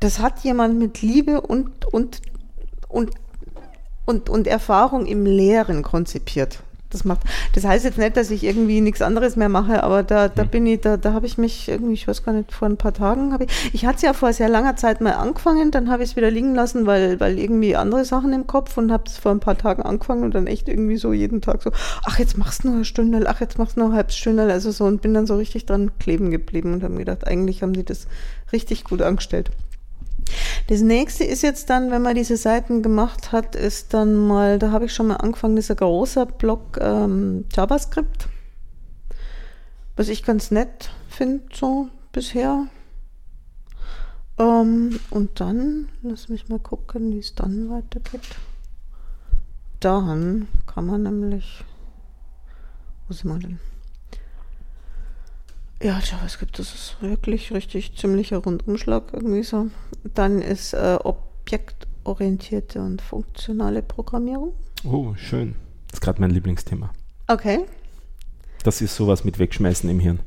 [0.00, 2.20] das hat jemand mit Liebe und, und,
[2.88, 3.10] und,
[4.04, 6.60] und, und Erfahrung im Lehren konzipiert
[6.94, 7.20] das macht.
[7.54, 10.48] Das heißt jetzt nicht, dass ich irgendwie nichts anderes mehr mache, aber da, da hm.
[10.48, 12.94] bin ich, da, da habe ich mich irgendwie, ich weiß gar nicht, vor ein paar
[12.94, 16.02] Tagen habe ich, ich hatte es ja vor sehr langer Zeit mal angefangen, dann habe
[16.02, 19.18] ich es wieder liegen lassen, weil, weil irgendwie andere Sachen im Kopf und habe es
[19.18, 21.70] vor ein paar Tagen angefangen und dann echt irgendwie so jeden Tag so,
[22.04, 24.44] ach, jetzt machst du nur eine Stunde, ach, jetzt machst du nur eine halbe Stunde,
[24.44, 27.72] also so und bin dann so richtig dran kleben geblieben und habe gedacht, eigentlich haben
[27.72, 28.06] die das
[28.52, 29.50] richtig gut angestellt.
[30.68, 34.70] Das nächste ist jetzt dann, wenn man diese Seiten gemacht hat, ist dann mal, da
[34.70, 38.28] habe ich schon mal angefangen, dieser große Block ähm, JavaScript,
[39.96, 42.66] was ich ganz nett finde, so bisher.
[44.38, 48.36] Ähm, und dann, lass mich mal gucken, wie es dann weitergeht.
[49.80, 51.62] Dann kann man nämlich,
[53.06, 53.73] wo sind wir denn?
[55.84, 59.66] Ja, JavaScript, das ist wirklich richtig ziemlicher Rundumschlag irgendwie so.
[60.14, 64.54] Dann ist äh, objektorientierte und funktionale Programmierung.
[64.82, 65.56] Oh, schön.
[65.88, 66.90] Das ist gerade mein Lieblingsthema.
[67.26, 67.66] Okay.
[68.62, 70.20] Das ist sowas mit Wegschmeißen im Hirn.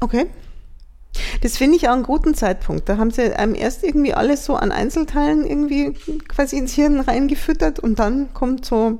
[0.00, 0.26] Okay.
[1.40, 2.86] Das finde ich auch einen guten Zeitpunkt.
[2.86, 5.94] Da haben sie einem erst irgendwie alles so an Einzelteilen irgendwie
[6.28, 8.98] quasi ins Hirn reingefüttert und dann kommt so,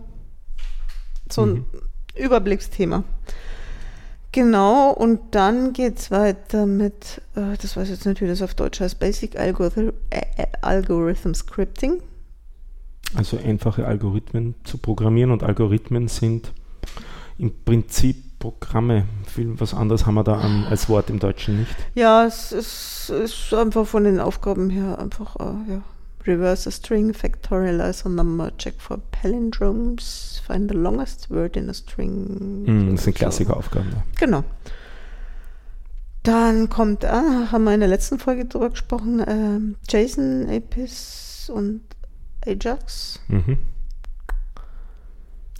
[1.30, 1.64] so ein mhm.
[2.16, 3.04] Überblicksthema.
[4.33, 8.43] Genau, und dann geht es weiter mit, äh, das weiß ich jetzt nicht, wie das
[8.43, 12.01] auf Deutsch heißt, Basic Algorithm, äh, Algorithm Scripting.
[13.16, 16.53] Also einfache Algorithmen zu programmieren und Algorithmen sind
[17.39, 19.05] im Prinzip Programme.
[19.26, 21.76] Viel was anderes haben wir da an, als Wort im Deutschen nicht.
[21.95, 25.83] Ja, es ist, ist einfach von den Aufgaben her einfach, uh, ja.
[26.27, 31.75] Reverse a string, factorialize a number, check for palindromes, find the longest word in a
[31.75, 32.64] string.
[32.66, 33.91] Mm, das sind klassische Aufgaben.
[33.91, 34.03] Ja.
[34.18, 34.45] Genau.
[36.23, 41.81] Dann kommt, ah, haben wir in der letzten Folge drüber gesprochen, ähm, JSON, APIs und
[42.47, 43.21] Ajax.
[43.29, 43.59] Mhm.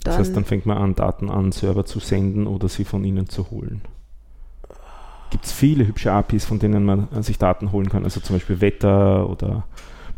[0.03, 3.27] das heißt, dann fängt man an, Daten an Server zu senden oder sie von ihnen
[3.27, 3.81] zu holen.
[5.31, 8.61] Gibt es viele hübsche APIs, von denen man sich Daten holen kann, also zum Beispiel
[8.61, 9.65] Wetter oder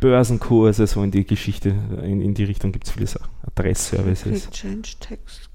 [0.04, 1.70] Börsenkurse, so in die Geschichte,
[2.04, 3.30] in, in die Richtung gibt es viele Sachen.
[3.43, 4.49] Adressservices.
[4.51, 5.49] Change Text.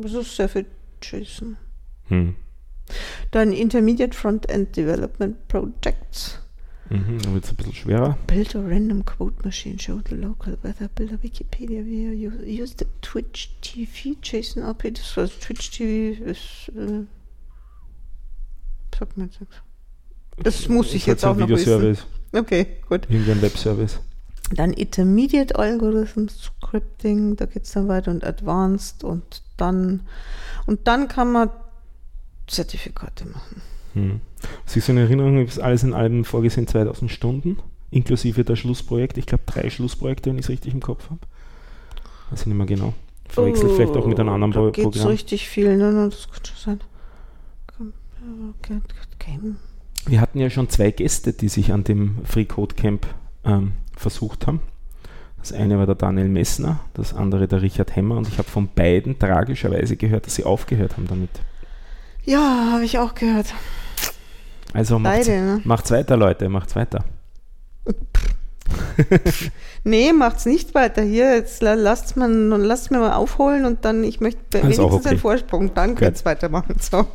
[0.00, 0.66] Das ist sehr viel
[1.00, 1.56] JSON.
[2.08, 2.34] Hm.
[3.30, 6.40] Dann Intermediate Front-End Development Projects.
[6.90, 8.18] Mhm, dann wird es ein bisschen schwerer.
[8.26, 12.86] Build a random quote machine, show the local weather, build a Wikipedia video, use the
[13.00, 14.90] Twitch TV JSON API.
[14.90, 17.06] Das war Twitch TV ist, äh,
[18.98, 19.62] sagt mir jetzt nichts.
[20.38, 21.98] Das muss ich jetzt auch noch wissen.
[22.32, 23.08] Okay, gut.
[23.10, 24.00] Irgendein Webservice.
[24.54, 30.00] Dann Intermediate Algorithm Scripting, da geht es dann weiter und Advanced und dann
[30.66, 31.50] und dann kann man
[32.46, 33.62] Zertifikate machen.
[33.94, 34.20] Hm.
[34.66, 37.58] Sie sind in Erinnerung, ist alles in allem vorgesehen 2000 Stunden,
[37.90, 39.20] inklusive der Schlussprojekte.
[39.20, 41.20] Ich glaube drei Schlussprojekte, wenn ich es richtig im Kopf habe.
[42.30, 42.94] Weiß ich nicht mehr genau.
[43.28, 45.08] Verwechselt oh, vielleicht auch mit einem anderen da Pro geht's Programm.
[45.08, 46.10] richtig viel, ne?
[46.10, 46.80] Das könnte schon sein.
[48.58, 48.80] Okay,
[49.14, 49.38] okay.
[50.06, 53.06] Wir hatten ja schon zwei Gäste, die sich an dem Free Code Camp
[53.44, 54.60] ähm, versucht haben.
[55.38, 58.68] Das eine war der Daniel Messner, das andere der Richard Hemmer und ich habe von
[58.68, 61.30] beiden tragischerweise gehört, dass sie aufgehört haben damit.
[62.24, 63.52] Ja, habe ich auch gehört.
[64.72, 65.60] Also macht's, Beide, ne?
[65.64, 67.04] macht's weiter, Leute, macht's weiter.
[69.84, 71.02] nee, macht's nicht weiter.
[71.02, 75.08] Hier, jetzt lasst man, lasst mir mal aufholen und dann, ich möchte wenigstens okay.
[75.08, 76.76] einen Vorsprung, dann könnt ihr weitermachen.
[76.80, 77.06] So.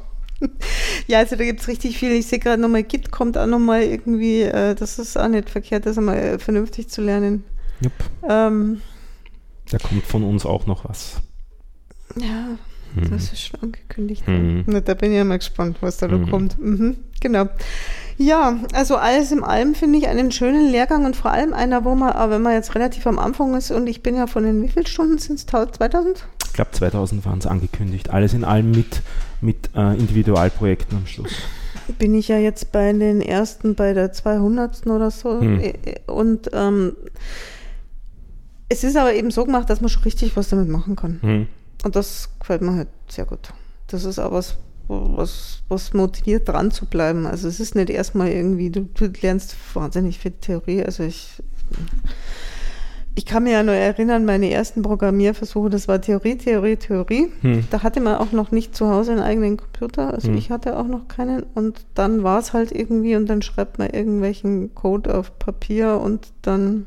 [1.08, 2.12] Ja, also da gibt es richtig viel.
[2.12, 5.86] Ich sehe gerade nochmal, Git kommt auch nochmal irgendwie, äh, das ist auch nicht verkehrt,
[5.86, 7.44] das einmal äh, vernünftig zu lernen.
[7.84, 7.94] Yep.
[8.28, 8.82] Ähm,
[9.70, 11.22] da kommt von uns auch noch was.
[12.16, 12.58] Ja,
[13.06, 13.12] hm.
[13.12, 14.26] das ist schon angekündigt.
[14.26, 14.64] Hm.
[14.68, 16.22] Na, da bin ich ja mal gespannt, was da hm.
[16.22, 16.60] noch kommt.
[16.60, 17.48] Mhm, genau.
[18.18, 21.94] Ja, also alles in allem finde ich einen schönen Lehrgang und vor allem einer, wo
[21.94, 24.70] man, wenn man jetzt relativ am Anfang ist und ich bin ja von den wie
[24.70, 25.46] vielen Stunden sind es?
[25.46, 26.26] 2000?
[26.46, 28.10] Ich glaube 2000 waren es angekündigt.
[28.10, 29.04] Alles in allem mit
[29.42, 31.32] mit äh, Individualprojekten am Schluss.
[32.00, 34.88] Bin ich ja jetzt bei den ersten, bei der 200.
[34.88, 35.40] oder so.
[35.40, 35.60] Hm.
[35.60, 35.74] Äh,
[36.08, 36.94] und ähm,
[38.70, 41.20] es ist aber eben so gemacht, dass man schon richtig was damit machen kann.
[41.22, 41.48] Hm.
[41.84, 43.54] Und das gefällt mir halt sehr gut.
[43.88, 44.58] Das ist auch was,
[44.88, 47.26] was, was motiviert dran zu bleiben.
[47.26, 50.84] Also es ist nicht erstmal irgendwie, du, du lernst wahnsinnig viel Theorie.
[50.84, 51.42] Also ich
[53.18, 57.32] ich kann mir ja nur erinnern, meine ersten Programmierversuche, das war Theorie, Theorie, Theorie.
[57.42, 57.64] Hm.
[57.72, 60.14] Da hatte man auch noch nicht zu Hause einen eigenen Computer.
[60.14, 60.38] Also hm.
[60.38, 61.42] ich hatte auch noch keinen.
[61.56, 66.28] Und dann war es halt irgendwie und dann schreibt man irgendwelchen Code auf Papier und
[66.44, 66.86] dann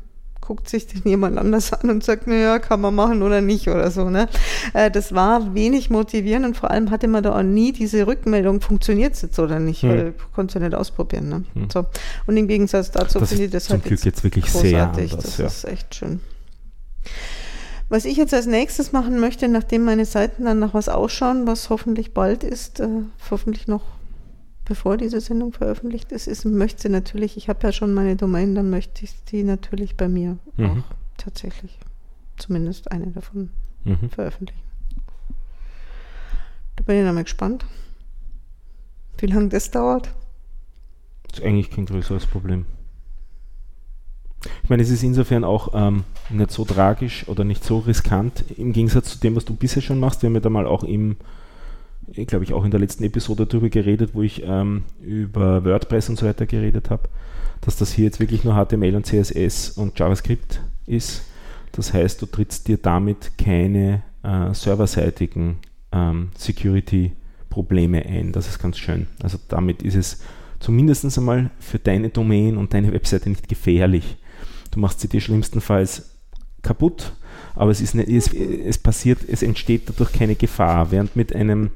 [0.51, 3.89] guckt sich den jemand anders an und sagt, naja, kann man machen oder nicht oder
[3.89, 4.09] so.
[4.09, 4.27] Ne?
[4.73, 8.59] Äh, das war wenig motivierend und vor allem hatte man da auch nie diese Rückmeldung,
[8.59, 9.89] funktioniert es jetzt oder nicht, hm.
[9.89, 11.29] weil konnte ja nicht ausprobieren.
[11.29, 11.43] Ne?
[11.53, 11.69] Hm.
[11.71, 11.85] So.
[12.27, 14.71] Und im Gegensatz dazu finde ich das halt jetzt, jetzt wirklich großartig.
[14.71, 15.45] sehr anders, Das ja.
[15.45, 16.19] ist echt schön.
[17.87, 21.69] Was ich jetzt als nächstes machen möchte, nachdem meine Seiten dann nach was ausschauen, was
[21.69, 22.87] hoffentlich bald ist, äh,
[23.29, 23.83] hoffentlich noch
[24.71, 28.55] bevor diese Sendung veröffentlicht ist, ist möchte sie natürlich, ich habe ja schon meine Domain,
[28.55, 30.65] dann möchte ich die natürlich bei mir mhm.
[30.65, 31.77] auch tatsächlich
[32.37, 33.49] zumindest eine davon
[33.83, 34.09] mhm.
[34.09, 34.63] veröffentlichen.
[36.77, 37.65] Da bin ich dann mal gespannt,
[39.17, 40.09] wie lange das dauert.
[41.27, 42.65] Das ist eigentlich kein größeres Problem.
[44.63, 48.71] Ich meine, es ist insofern auch ähm, nicht so tragisch oder nicht so riskant im
[48.71, 50.21] Gegensatz zu dem, was du bisher schon machst.
[50.21, 51.17] Wir haben ja da mal auch im
[52.13, 56.19] glaube ich, auch in der letzten Episode darüber geredet, wo ich ähm, über WordPress und
[56.19, 57.09] so weiter geredet habe,
[57.61, 61.23] dass das hier jetzt wirklich nur HTML und CSS und JavaScript ist.
[61.71, 65.57] Das heißt, du trittst dir damit keine äh, serverseitigen
[65.91, 68.31] ähm, Security-Probleme ein.
[68.31, 69.07] Das ist ganz schön.
[69.23, 70.21] Also damit ist es
[70.59, 74.17] zumindest einmal für deine Domain und deine Webseite nicht gefährlich.
[74.71, 76.17] Du machst sie dir schlimmstenfalls
[76.61, 77.13] kaputt,
[77.61, 80.89] aber es, ist nicht, es, es passiert, es entsteht dadurch keine Gefahr.
[80.89, 81.69] Während mit einem,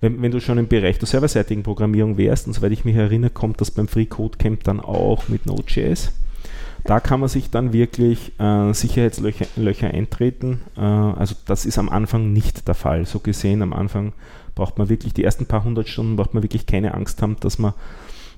[0.00, 3.28] wenn, wenn du schon im Bereich der serverseitigen Programmierung wärst, und soweit ich mich erinnere,
[3.28, 6.10] kommt das beim Free Code Camp dann auch mit Node.js.
[6.84, 10.62] Da kann man sich dann wirklich äh, Sicherheitslöcher Löcher eintreten.
[10.74, 13.04] Äh, also das ist am Anfang nicht der Fall.
[13.04, 14.14] So gesehen, am Anfang
[14.54, 17.58] braucht man wirklich die ersten paar hundert Stunden, braucht man wirklich keine Angst haben, dass
[17.58, 17.74] man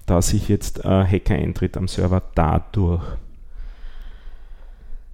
[0.07, 3.05] da sich jetzt äh, Hacker eintritt am Server dadurch.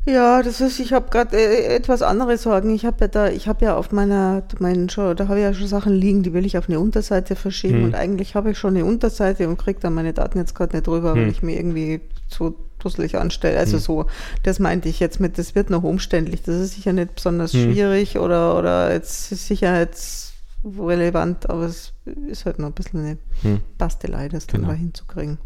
[0.07, 2.75] Ja, das ist, ich habe gerade äh, etwas andere Sorgen.
[2.75, 5.55] Ich habe ja da, ich habe ja auf meiner, meinen Show, da habe ich ja
[5.55, 7.85] schon Sachen liegen, die will ich auf eine Unterseite verschieben hm.
[7.85, 10.87] und eigentlich habe ich schon eine Unterseite und kriege dann meine Daten jetzt gerade nicht
[10.87, 11.23] drüber, hm.
[11.23, 13.59] weil ich mir irgendwie so dusselig anstelle.
[13.59, 13.83] Also hm.
[13.83, 14.05] so,
[14.43, 16.43] das meinte ich jetzt mit, das wird noch umständlich.
[16.43, 17.63] Das ist sicher nicht besonders hm.
[17.63, 21.95] schwierig oder, oder jetzt sicherheitsrelevant, aber es
[22.29, 23.63] ist halt noch ein bisschen eine hm.
[23.79, 24.61] Bastelei, das genau.
[24.61, 25.39] dann mal hinzukriegen.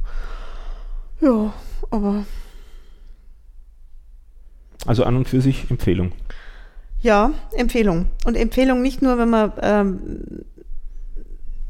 [1.21, 1.53] Ja,
[1.91, 2.25] aber
[4.89, 6.12] also an und für sich Empfehlung.
[7.01, 8.07] Ja, Empfehlung.
[8.24, 10.01] Und Empfehlung nicht nur, wenn man ähm,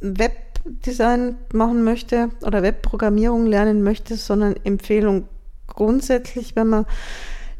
[0.00, 5.28] Webdesign machen möchte oder Webprogrammierung lernen möchte, sondern Empfehlung
[5.66, 6.86] grundsätzlich, wenn man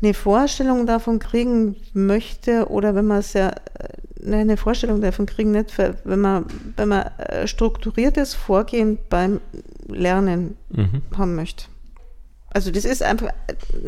[0.01, 5.77] eine Vorstellung davon kriegen möchte oder wenn man sehr äh, eine Vorstellung davon kriegen, nicht,
[5.79, 6.47] wenn man,
[6.77, 9.41] wenn man äh, strukturiertes Vorgehen beim
[9.89, 11.03] Lernen mhm.
[11.17, 11.65] haben möchte.
[12.51, 13.29] Also das ist einfach,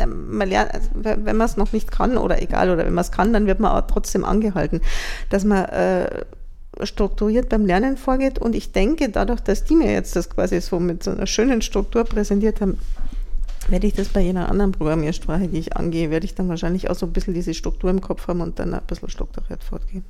[0.06, 3.10] man lernt, also wenn man es noch nicht kann oder egal, oder wenn man es
[3.10, 4.82] kann, dann wird man auch trotzdem angehalten,
[5.30, 6.24] dass man äh,
[6.82, 8.38] strukturiert beim Lernen vorgeht.
[8.38, 11.62] Und ich denke, dadurch, dass die mir jetzt das quasi so mit so einer schönen
[11.62, 12.78] Struktur präsentiert haben,
[13.68, 16.94] werde ich das bei jeder anderen Programmiersprache, die ich angehe, werde ich dann wahrscheinlich auch
[16.94, 20.04] so ein bisschen diese Struktur im Kopf haben und dann ein bisschen strukturiert fortgehen.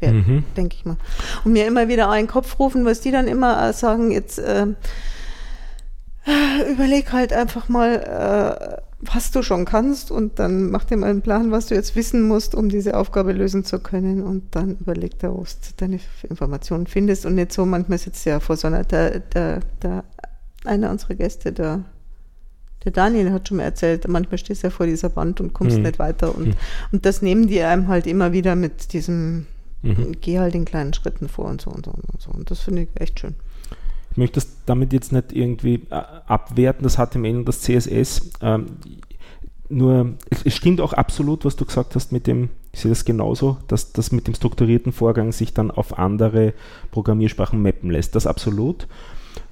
[0.00, 0.44] Ja, mhm.
[0.56, 0.96] denke ich mal.
[1.44, 4.66] Und mir immer wieder einen Kopf rufen, was die dann immer sagen, jetzt äh,
[6.70, 11.22] überleg halt einfach mal, äh, was du schon kannst und dann mach dir mal einen
[11.22, 15.18] Plan, was du jetzt wissen musst, um diese Aufgabe lösen zu können und dann überleg
[15.18, 15.46] da, wo du
[15.78, 20.04] deine Informationen findest und nicht so, manchmal sitzt ja vor so einer, der, der, der,
[20.64, 21.84] einer unserer Gäste, der,
[22.84, 25.78] der Daniel hat schon mal erzählt, manchmal stehst du ja vor dieser Wand und kommst
[25.78, 25.84] mhm.
[25.84, 26.54] nicht weiter und, mhm.
[26.92, 29.46] und das nehmen die einem halt immer wieder mit diesem,
[29.80, 30.16] mhm.
[30.20, 32.82] geh halt in kleinen Schritten vor und so und so und so und das finde
[32.82, 33.34] ich echt schön.
[34.10, 38.30] Ich möchte das damit jetzt nicht irgendwie äh, abwerten, das HTML und das CSS.
[38.42, 38.66] Ähm,
[39.68, 43.58] nur, es stimmt auch absolut, was du gesagt hast mit dem, ich sehe das genauso,
[43.68, 46.54] dass das mit dem strukturierten Vorgang sich dann auf andere
[46.90, 48.16] Programmiersprachen mappen lässt.
[48.16, 48.88] Das absolut.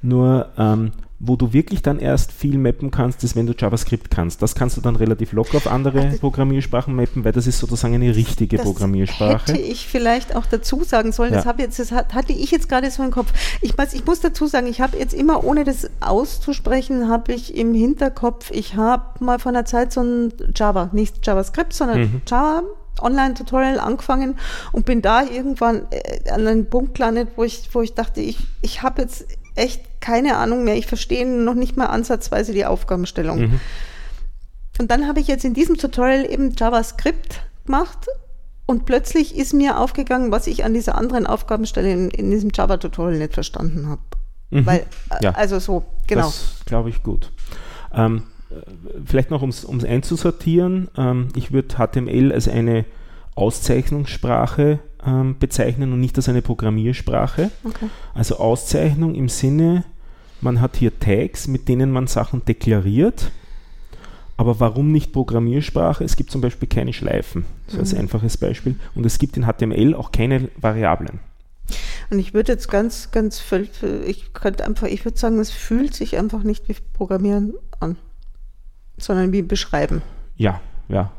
[0.03, 4.41] Nur ähm, wo du wirklich dann erst viel mappen kannst, ist, wenn du JavaScript kannst.
[4.41, 7.95] Das kannst du dann relativ locker auf andere also, Programmiersprachen mappen, weil das ist sozusagen
[7.95, 9.53] eine richtige das Programmiersprache.
[9.53, 11.33] Hätte ich vielleicht auch dazu sagen sollen.
[11.33, 11.39] Ja.
[11.39, 13.33] Das, habe jetzt, das hatte ich jetzt gerade so im Kopf.
[13.63, 17.57] Ich, weiß, ich muss dazu sagen, ich habe jetzt immer, ohne das auszusprechen, habe ich
[17.57, 22.23] im Hinterkopf, ich habe mal von der Zeit so ein Java, nicht JavaScript, sondern mhm.
[22.29, 22.63] Java
[23.01, 24.37] Online-Tutorial angefangen
[24.73, 28.39] und bin da irgendwann äh, an einen Punkt gelandet, wo ich, wo ich dachte, ich,
[28.61, 29.27] ich habe jetzt
[29.59, 30.77] echt keine Ahnung mehr.
[30.77, 33.41] Ich verstehe noch nicht mal ansatzweise die Aufgabenstellung.
[33.41, 33.61] Mhm.
[34.81, 38.07] Und dann habe ich jetzt in diesem Tutorial eben JavaScript gemacht
[38.67, 43.19] und plötzlich ist mir aufgegangen, was ich an dieser anderen Aufgabenstelle in, in diesem Java-Tutorial
[43.19, 44.03] nicht verstanden habe.
[44.51, 44.67] Mhm.
[44.67, 44.79] Weil,
[45.11, 45.31] äh, ja.
[45.33, 46.27] also so, genau.
[46.27, 47.33] Das glaube ich gut.
[47.93, 48.25] Ähm,
[49.05, 52.85] vielleicht noch, um es einzusortieren, ähm, ich würde HTML als eine
[53.35, 57.51] Auszeichnungssprache ähm, bezeichnen und nicht als eine Programmiersprache.
[57.65, 57.89] Okay.
[58.15, 59.85] Also Auszeichnung im Sinne,
[60.41, 63.31] man hat hier Tags, mit denen man Sachen deklariert.
[64.37, 66.05] Aber warum nicht Programmiersprache?
[66.05, 67.81] Es gibt zum Beispiel keine Schleifen, so mhm.
[67.81, 68.77] als einfaches Beispiel.
[68.95, 71.19] Und es gibt in HTML auch keine Variablen.
[72.11, 73.43] Und ich würde jetzt ganz, ganz,
[74.07, 77.97] ich könnte einfach, ich würde sagen, es fühlt sich einfach nicht wie Programmieren an,
[78.97, 80.03] sondern wie Beschreiben.
[80.37, 81.11] Ja, ja,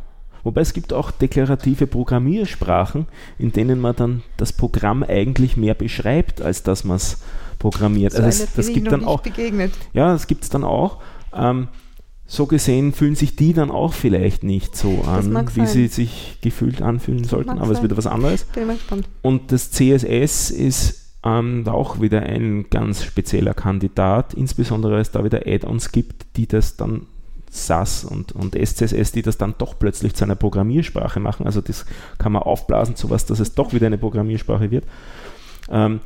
[0.43, 6.41] Wobei es gibt auch deklarative Programmiersprachen, in denen man dann das Programm eigentlich mehr beschreibt,
[6.41, 7.17] als dass man es
[7.59, 8.13] programmiert.
[8.13, 9.21] So also das, das gibt dann auch.
[9.21, 9.73] Begegnet.
[9.93, 10.97] Ja, das gibt es dann auch.
[11.33, 11.67] Ähm,
[12.25, 16.81] so gesehen fühlen sich die dann auch vielleicht nicht so an, wie sie sich gefühlt
[16.81, 17.75] anfühlen sollten, aber sein.
[17.75, 18.45] es wird was anderes.
[19.23, 25.23] Und das CSS ist ähm, auch wieder ein ganz spezieller Kandidat, insbesondere weil es da
[25.23, 27.07] wieder Add-ons gibt, die das dann
[27.49, 31.45] SAS und, und SCSS, die das dann doch plötzlich zu einer Programmiersprache machen.
[31.45, 31.85] Also das
[32.17, 34.85] kann man aufblasen zu was, dass es doch wieder eine Programmiersprache wird.
[35.69, 36.01] Ähm,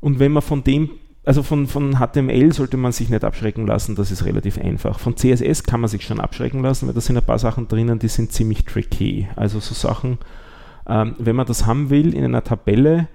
[0.00, 0.90] und wenn man von dem,
[1.24, 4.98] also von, von HTML sollte man sich nicht abschrecken lassen, das ist relativ einfach.
[4.98, 7.98] Von CSS kann man sich schon abschrecken lassen, weil da sind ein paar Sachen drinnen,
[7.98, 9.28] die sind ziemlich tricky.
[9.36, 10.18] Also so Sachen,
[10.88, 13.08] ähm, wenn man das haben will in einer Tabelle,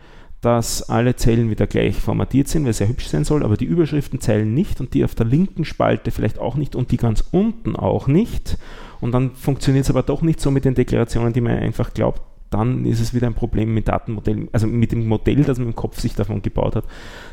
[0.43, 3.63] dass alle Zellen wieder gleich formatiert sind, weil es sehr hübsch sein soll, aber die
[3.63, 7.23] Überschriften zählen nicht und die auf der linken Spalte vielleicht auch nicht und die ganz
[7.31, 8.57] unten auch nicht.
[8.99, 12.21] Und dann funktioniert es aber doch nicht so mit den Deklarationen, die man einfach glaubt.
[12.49, 15.75] Dann ist es wieder ein Problem mit Datenmodellen, also mit dem Modell, das man im
[15.75, 16.83] Kopf sich davon gebaut hat.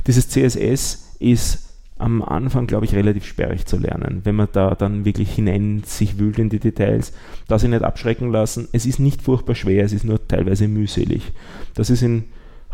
[0.07, 5.05] Dieses CSS ist am Anfang, glaube ich, relativ sperrig zu lernen, wenn man da dann
[5.05, 7.13] wirklich hinein sich wühlt in die Details,
[7.49, 8.69] da sich nicht abschrecken lassen.
[8.71, 11.33] Es ist nicht furchtbar schwer, es ist nur teilweise mühselig.
[11.75, 12.27] Das ist in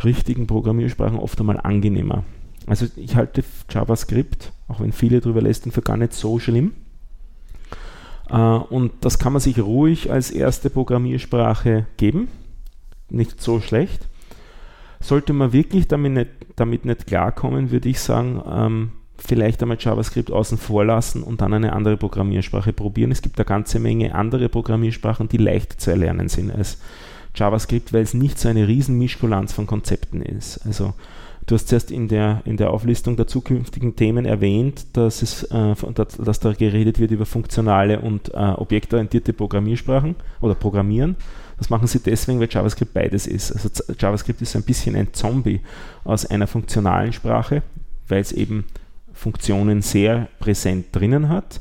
[0.05, 2.25] richtigen Programmiersprachen oft einmal angenehmer.
[2.67, 6.73] Also ich halte JavaScript, auch wenn viele drüber lästern, für gar nicht so schlimm.
[8.29, 12.29] Äh, und das kann man sich ruhig als erste Programmiersprache geben.
[13.09, 14.07] Nicht so schlecht.
[15.01, 20.31] Sollte man wirklich damit nicht, damit nicht klarkommen, würde ich sagen, ähm, vielleicht einmal JavaScript
[20.31, 23.13] außen vor lassen und dann eine andere Programmiersprache probieren.
[23.13, 26.79] Es gibt eine ganze Menge andere Programmiersprachen, die leicht zu erlernen sind als
[27.37, 30.59] JavaScript, weil es nicht so eine riesen Mischkulanz von Konzepten ist.
[30.67, 30.95] Also
[31.47, 35.75] du hast zuerst in der, in der Auflistung der zukünftigen Themen erwähnt, dass, es, äh,
[35.95, 41.17] dass, dass da geredet wird über funktionale und äh, objektorientierte Programmiersprachen oder Programmieren.
[41.59, 43.53] Das machen sie deswegen, weil JavaScript beides ist.
[43.53, 45.61] Also JavaScript ist ein bisschen ein Zombie
[46.05, 47.63] aus einer funktionalen Sprache,
[48.09, 48.65] weil es eben
[49.13, 51.61] Funktionen sehr präsent drinnen hat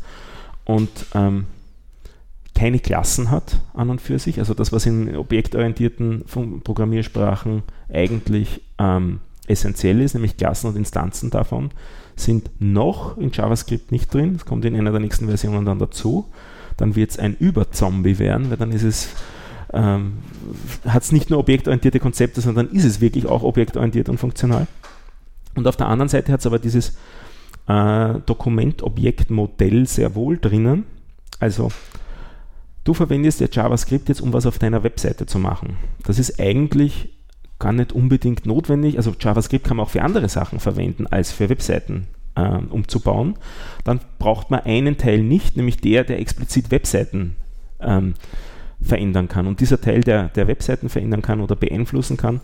[0.66, 1.46] und ähm,
[2.56, 4.40] keine Klassen hat an und für sich.
[4.40, 6.24] Also das, was in objektorientierten
[6.64, 11.72] Programmiersprachen eigentlich ähm, essentiell ist, nämlich Klassen und Instanzen davon,
[12.16, 14.34] sind noch in JavaScript nicht drin.
[14.34, 16.26] Das kommt in einer der nächsten Versionen dann dazu.
[16.78, 19.10] Dann wird es ein Überzombie werden, weil dann ist es
[19.74, 20.20] ähm,
[20.86, 24.68] hat es nicht nur objektorientierte Konzepte, sondern ist es wirklich auch objektorientiert und funktional.
[25.56, 26.98] Und auf der anderen Seite hat es aber dieses
[27.68, 30.86] äh, Dokumentobjektmodell sehr wohl drinnen.
[31.40, 31.72] Also
[32.86, 35.76] du verwendest ja JavaScript jetzt, um was auf deiner Webseite zu machen.
[36.04, 37.10] Das ist eigentlich
[37.60, 38.98] gar nicht unbedingt notwendig.
[38.98, 43.36] Also JavaScript kann man auch für andere Sachen verwenden als für Webseiten äh, umzubauen.
[43.84, 47.36] Dann braucht man einen Teil nicht, nämlich der, der explizit Webseiten
[47.82, 48.14] ähm,
[48.82, 49.48] verändern kann.
[49.48, 52.42] Und dieser Teil, der, der Webseiten verändern kann oder beeinflussen kann,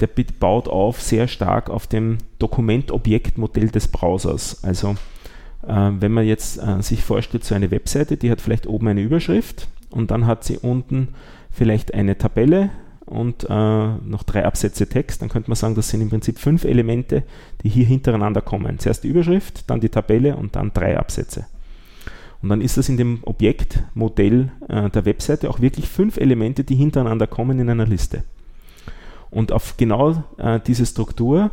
[0.00, 0.08] der
[0.40, 4.64] baut auf sehr stark auf dem Dokumentobjektmodell des Browsers.
[4.64, 4.96] Also
[5.66, 9.02] äh, wenn man jetzt äh, sich vorstellt, so eine Webseite, die hat vielleicht oben eine
[9.02, 11.08] Überschrift und dann hat sie unten
[11.50, 12.70] vielleicht eine Tabelle
[13.06, 16.64] und äh, noch drei Absätze Text, dann könnte man sagen, das sind im Prinzip fünf
[16.64, 17.22] Elemente,
[17.62, 18.78] die hier hintereinander kommen.
[18.78, 21.46] Zuerst die Überschrift, dann die Tabelle und dann drei Absätze.
[22.42, 26.76] Und dann ist das in dem Objektmodell äh, der Webseite auch wirklich fünf Elemente, die
[26.76, 28.24] hintereinander kommen in einer Liste.
[29.30, 31.50] Und auf genau äh, diese Struktur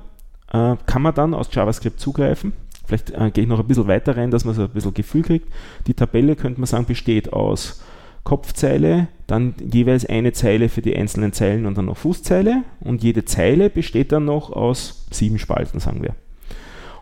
[0.52, 2.54] äh, kann man dann aus JavaScript zugreifen.
[2.86, 5.22] Vielleicht äh, gehe ich noch ein bisschen weiter rein, dass man so ein bisschen Gefühl
[5.22, 5.48] kriegt.
[5.88, 7.82] Die Tabelle könnte man sagen, besteht aus
[8.24, 12.64] Kopfzeile, dann jeweils eine Zeile für die einzelnen Zeilen und dann noch Fußzeile.
[12.82, 16.16] Und jede Zeile besteht dann noch aus sieben Spalten, sagen wir.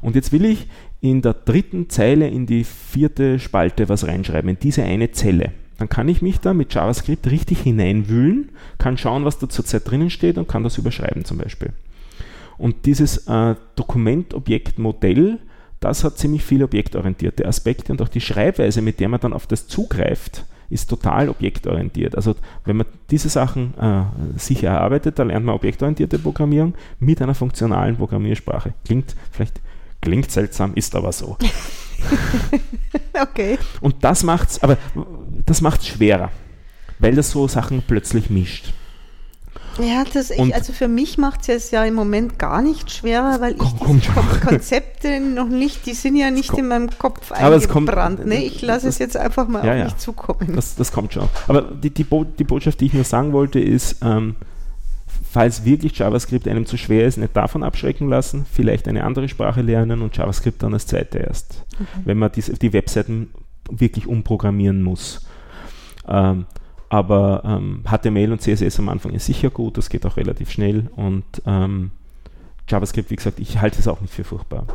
[0.01, 0.67] Und jetzt will ich
[1.01, 5.51] in der dritten Zeile in die vierte Spalte was reinschreiben, in diese eine Zelle.
[5.77, 10.09] Dann kann ich mich da mit JavaScript richtig hineinwühlen, kann schauen, was da zurzeit drinnen
[10.09, 11.71] steht und kann das überschreiben zum Beispiel.
[12.57, 15.39] Und dieses äh, Dokumentobjektmodell,
[15.79, 19.47] das hat ziemlich viele objektorientierte Aspekte und auch die Schreibweise, mit der man dann auf
[19.47, 22.15] das zugreift, ist total objektorientiert.
[22.15, 24.03] Also wenn man diese Sachen äh,
[24.37, 28.73] sich erarbeitet, da lernt man objektorientierte Programmierung mit einer funktionalen Programmiersprache.
[28.85, 29.61] Klingt vielleicht
[30.01, 31.37] Klingt seltsam, ist aber so.
[33.21, 33.57] okay.
[33.81, 34.77] Und das macht's, aber
[35.45, 36.31] das macht's schwerer,
[36.99, 38.73] weil das so Sachen plötzlich mischt.
[39.77, 43.39] Ja, das ich, also für mich macht es jetzt ja im Moment gar nicht schwerer,
[43.39, 48.25] weil ich die Konzepte noch nicht, die sind ja nicht in meinem Kopf eingebrannt.
[48.25, 48.43] Ne?
[48.43, 50.55] Ich lasse es jetzt einfach mal ja, auf mich zukommen.
[50.55, 51.29] Das, das kommt schon.
[51.47, 54.35] Aber die, die, Bo die Botschaft, die ich nur sagen wollte, ist, ähm,
[55.31, 59.61] falls wirklich JavaScript einem zu schwer ist, nicht davon abschrecken lassen, vielleicht eine andere Sprache
[59.61, 61.85] lernen und JavaScript dann als zweite erst, okay.
[62.05, 63.29] wenn man die, die Webseiten
[63.69, 65.21] wirklich umprogrammieren muss.
[66.07, 66.45] Ähm,
[66.89, 70.89] aber ähm, HTML und CSS am Anfang ist sicher gut, das geht auch relativ schnell
[70.95, 71.91] und ähm,
[72.67, 74.65] JavaScript, wie gesagt, ich halte es auch nicht für furchtbar.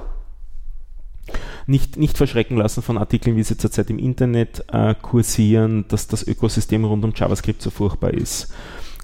[1.66, 6.26] Nicht, nicht verschrecken lassen von Artikeln, wie sie zurzeit im Internet äh, kursieren, dass das
[6.26, 8.52] Ökosystem rund um JavaScript so furchtbar ist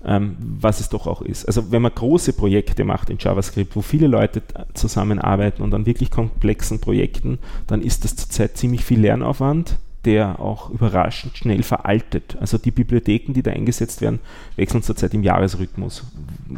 [0.05, 1.47] ähm, was es doch auch ist.
[1.47, 4.43] Also wenn man große Projekte macht in JavaScript, wo viele Leute
[4.75, 10.71] zusammenarbeiten und an wirklich komplexen Projekten, dann ist das zurzeit ziemlich viel Lernaufwand, der auch
[10.71, 12.37] überraschend schnell veraltet.
[12.41, 14.21] Also die Bibliotheken, die da eingesetzt werden,
[14.57, 16.05] wechseln zurzeit im Jahresrhythmus,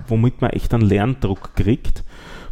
[0.06, 2.04] womit man echt einen Lerndruck kriegt.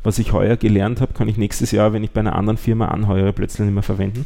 [0.02, 2.88] Was ich heuer gelernt habe, kann ich nächstes Jahr, wenn ich bei einer anderen Firma
[2.88, 4.24] anheuere, plötzlich nicht mehr verwenden.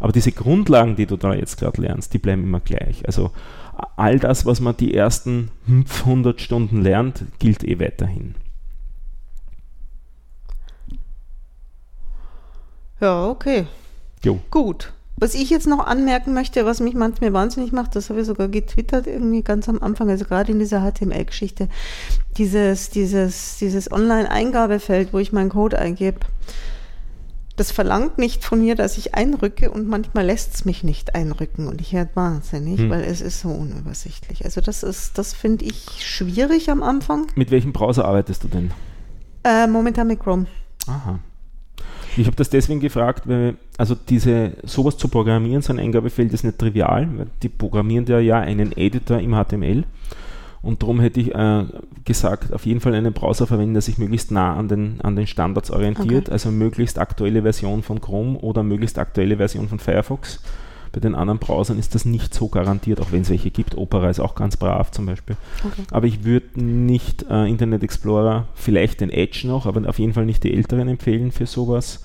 [0.00, 3.06] Aber diese Grundlagen, die du da jetzt gerade lernst, die bleiben immer gleich.
[3.06, 3.30] Also
[3.96, 8.34] all das, was man die ersten 100 Stunden lernt, gilt eh weiterhin.
[13.00, 13.66] Ja, okay.
[14.24, 14.40] Jo.
[14.50, 14.92] Gut.
[15.16, 18.48] Was ich jetzt noch anmerken möchte, was mich manchmal wahnsinnig macht, das habe ich sogar
[18.48, 21.68] getwittert irgendwie ganz am Anfang, also gerade in dieser HTML-Geschichte,
[22.38, 26.20] dieses, dieses, dieses Online-Eingabefeld, wo ich meinen Code eingebe,
[27.56, 31.68] das verlangt nicht von mir, dass ich einrücke und manchmal lässt es mich nicht einrücken
[31.68, 32.90] und ich werde wahnsinnig, hm.
[32.90, 34.44] weil es ist so unübersichtlich.
[34.44, 37.26] Also das ist, das finde ich schwierig am Anfang.
[37.34, 38.72] Mit welchem Browser arbeitest du denn?
[39.44, 40.46] Äh, momentan mit Chrome.
[40.86, 41.18] Aha.
[42.16, 46.44] Ich habe das deswegen gefragt, weil also diese sowas zu programmieren, so ein Eingabefeld ist
[46.44, 49.84] nicht trivial, weil die programmieren ja ja einen Editor im HTML
[50.62, 51.64] und darum hätte ich äh,
[52.04, 55.26] gesagt, auf jeden Fall einen Browser verwenden, der sich möglichst nah an den, an den
[55.26, 56.32] Standards orientiert, okay.
[56.32, 60.40] also möglichst aktuelle Version von Chrome oder möglichst aktuelle Version von Firefox.
[60.92, 63.76] Bei den anderen Browsern ist das nicht so garantiert, auch wenn es welche gibt.
[63.76, 65.36] Opera ist auch ganz brav zum Beispiel.
[65.64, 65.82] Okay.
[65.90, 70.26] Aber ich würde nicht äh, Internet Explorer, vielleicht den Edge noch, aber auf jeden Fall
[70.26, 72.04] nicht die älteren empfehlen für sowas.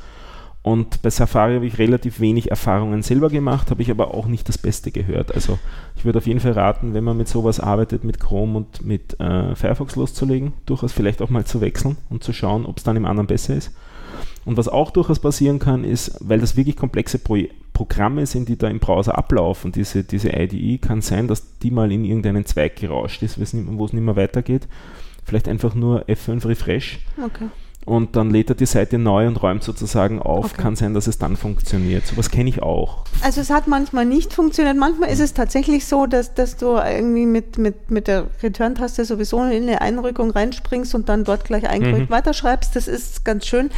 [0.68, 4.50] Und bei Safari habe ich relativ wenig Erfahrungen selber gemacht, habe ich aber auch nicht
[4.50, 5.34] das Beste gehört.
[5.34, 5.60] Also
[5.96, 9.18] ich würde auf jeden Fall raten, wenn man mit sowas arbeitet, mit Chrome und mit
[9.20, 12.98] äh, Firefox loszulegen, durchaus vielleicht auch mal zu wechseln und zu schauen, ob es dann
[12.98, 13.72] im anderen besser ist.
[14.44, 17.38] Und was auch durchaus passieren kann, ist, weil das wirklich komplexe Pro
[17.78, 21.92] Programme sind, die da im Browser ablaufen, diese, diese IDE, kann sein, dass die mal
[21.92, 23.44] in irgendeinen Zweig gerauscht ist, wo
[23.86, 24.68] es nicht mehr weitergeht.
[25.24, 27.00] Vielleicht einfach nur F5 Refresh.
[27.24, 27.46] Okay
[27.88, 30.46] und dann lädt er die Seite neu und räumt sozusagen auf.
[30.46, 30.62] Okay.
[30.62, 32.06] Kann sein, dass es dann funktioniert.
[32.06, 33.06] Sowas kenne ich auch.
[33.22, 34.76] Also es hat manchmal nicht funktioniert.
[34.76, 39.42] Manchmal ist es tatsächlich so, dass, dass du irgendwie mit, mit, mit der Return-Taste sowieso
[39.42, 42.14] in eine Einrückung reinspringst und dann dort gleich eingerückt mhm.
[42.14, 42.76] weiterschreibst.
[42.76, 43.70] Das ist ganz schön.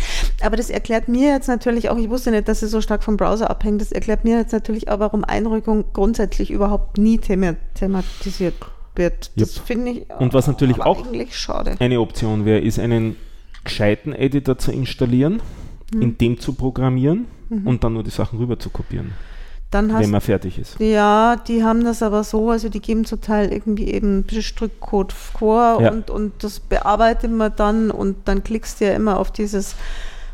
[0.41, 3.15] Aber das erklärt mir jetzt natürlich auch, ich wusste nicht, dass es so stark vom
[3.15, 8.55] Browser abhängt, das erklärt mir jetzt natürlich auch, warum Einrückung grundsätzlich überhaupt nie thematisiert
[8.95, 9.31] wird.
[9.35, 9.65] Das yep.
[9.67, 11.05] finde ich und was natürlich auch
[11.79, 13.15] eine Option wäre, ist einen
[13.63, 15.41] gescheiten Editor zu installieren,
[15.93, 16.01] mhm.
[16.01, 17.67] in dem zu programmieren mhm.
[17.67, 19.11] und dann nur die Sachen rüber zu kopieren.
[19.71, 20.79] Dann hast, wenn man fertig ist.
[20.79, 25.79] Ja, die haben das aber so, also die geben zum Teil irgendwie eben Strückcode vor
[25.81, 25.91] ja.
[25.91, 29.75] und, und das bearbeitet man dann und dann klickst du ja immer auf dieses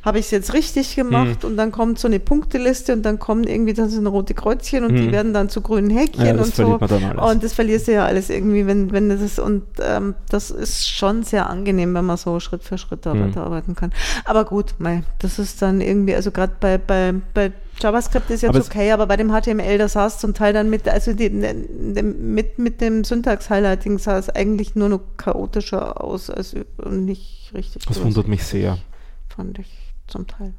[0.06, 1.50] habe ich es jetzt richtig gemacht mhm.
[1.50, 4.92] und dann kommt so eine Punkteliste und dann kommen irgendwie dann so rote Kreuzchen und
[4.92, 4.98] mhm.
[4.98, 6.76] die werden dann zu grünen Häkchen ja, und so.
[6.76, 10.88] Und das verlierst du ja alles irgendwie, wenn, wenn das ist und ähm, das ist
[10.88, 13.30] schon sehr angenehm, wenn man so Schritt für Schritt da mhm.
[13.30, 13.92] weiterarbeiten kann.
[14.26, 18.56] Aber gut, mei, das ist dann irgendwie, also gerade bei, bei, bei JavaScript ist jetzt
[18.56, 21.32] aber okay, aber bei dem HTML, das sah es zum Teil dann mit, also die,
[21.32, 26.56] mit, mit dem Syntax-Highlighting sah es eigentlich nur noch chaotischer aus als
[26.92, 27.88] nicht richtig.
[27.88, 28.78] Das wundert mich sehr.
[29.36, 30.54] Fand ich zum Teil.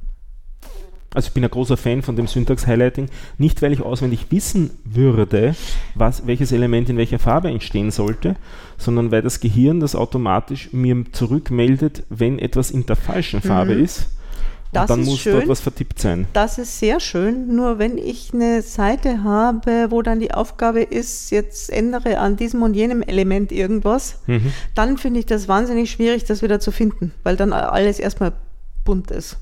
[1.15, 5.55] Also ich bin ein großer Fan von dem Syntax-Highlighting, nicht weil ich auswendig wissen würde,
[5.95, 8.37] was, welches Element in welcher Farbe entstehen sollte,
[8.77, 13.85] sondern weil das Gehirn das automatisch mir zurückmeldet, wenn etwas in der falschen Farbe mhm.
[13.85, 14.11] ist.
[14.73, 15.33] Das dann muss schön.
[15.33, 16.27] dort was vertippt sein.
[16.35, 17.55] Das ist sehr schön.
[17.55, 22.63] Nur wenn ich eine Seite habe, wo dann die Aufgabe ist, jetzt ändere an diesem
[22.63, 24.53] und jenem Element irgendwas, mhm.
[24.75, 28.33] dann finde ich das wahnsinnig schwierig, das wieder zu finden, weil dann alles erstmal
[28.87, 29.37] bunt ist.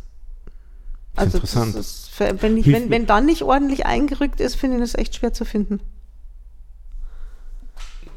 [1.15, 1.77] Also interessant.
[1.77, 5.33] Ist, wenn, ich, wenn, wenn dann nicht ordentlich eingerückt ist, finde ich das echt schwer
[5.33, 5.79] zu finden.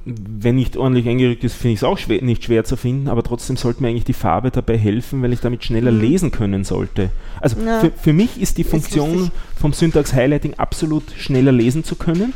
[0.05, 3.23] Wenn nicht ordentlich eingerückt ist, finde ich es auch schwer, nicht schwer zu finden, aber
[3.23, 5.99] trotzdem sollte mir eigentlich die Farbe dabei helfen, weil ich damit schneller mhm.
[5.99, 7.11] lesen können sollte.
[7.41, 7.81] Also ja.
[7.81, 12.33] für, für mich ist die Funktion vom Syntax Highlighting absolut schneller lesen zu können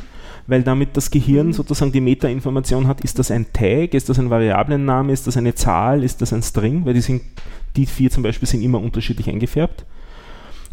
[0.47, 4.29] weil damit das Gehirn sozusagen die Metainformation hat, ist das ein Tag, ist das ein
[4.29, 7.21] Variablenname, ist das eine Zahl, ist das ein String, weil die sind
[7.75, 9.85] die vier zum Beispiel sind immer unterschiedlich eingefärbt.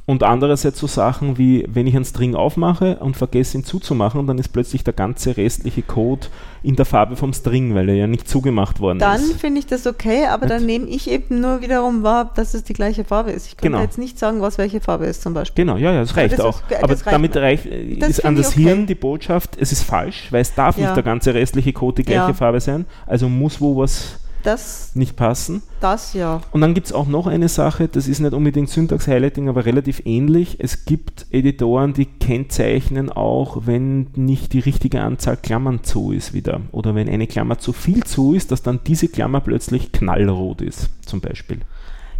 [0.08, 4.38] Und andererseits so Sachen wie, wenn ich einen String aufmache und vergesse ihn zuzumachen, dann
[4.38, 6.28] ist plötzlich der ganze restliche Code
[6.62, 9.32] in der Farbe vom String, weil er ja nicht zugemacht worden dann ist.
[9.32, 10.54] Dann finde ich das okay, aber nicht?
[10.54, 13.48] dann nehme ich eben nur wiederum wahr, dass es die gleiche Farbe ist.
[13.48, 13.82] Ich kann genau.
[13.82, 15.66] jetzt nicht sagen, was welche Farbe ist zum Beispiel.
[15.66, 16.62] Genau, ja, ja, das reicht das auch.
[16.70, 18.62] Ist, aber reicht damit reicht, ist an das okay.
[18.62, 20.84] Hirn die Botschaft, es ist falsch, weil es darf ja.
[20.84, 22.32] nicht der ganze restliche Code die gleiche ja.
[22.32, 22.86] Farbe sein.
[23.04, 25.62] Also muss wo was das, nicht passen.
[25.80, 26.40] Das ja.
[26.52, 30.02] Und dann gibt es auch noch eine Sache, das ist nicht unbedingt Syntax-Highlighting, aber relativ
[30.04, 30.56] ähnlich.
[30.58, 36.60] Es gibt Editoren, die kennzeichnen auch, wenn nicht die richtige Anzahl Klammern zu ist wieder.
[36.72, 40.90] Oder wenn eine Klammer zu viel zu ist, dass dann diese Klammer plötzlich knallrot ist,
[41.06, 41.60] zum Beispiel.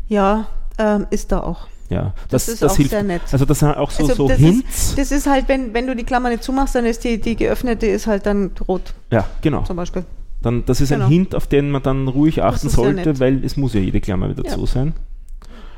[0.09, 0.47] Ja,
[0.79, 1.67] ähm, ist da auch.
[1.91, 2.91] Ja, das, das ist das auch hilft.
[2.91, 3.23] sehr nett.
[3.33, 4.89] Also das sind auch so, also so das Hints.
[4.91, 7.35] Ist, das ist halt, wenn, wenn du die Klammer nicht zumachst, dann ist die, die
[7.35, 8.95] geöffnete ist halt dann rot.
[9.11, 9.63] Ja, genau.
[9.63, 10.05] Zum Beispiel.
[10.43, 11.07] Dann, das ist genau.
[11.07, 14.31] ein Hint, auf den man dann ruhig achten sollte, weil es muss ja jede Klammer
[14.31, 14.55] wieder ja.
[14.55, 14.95] zu sein.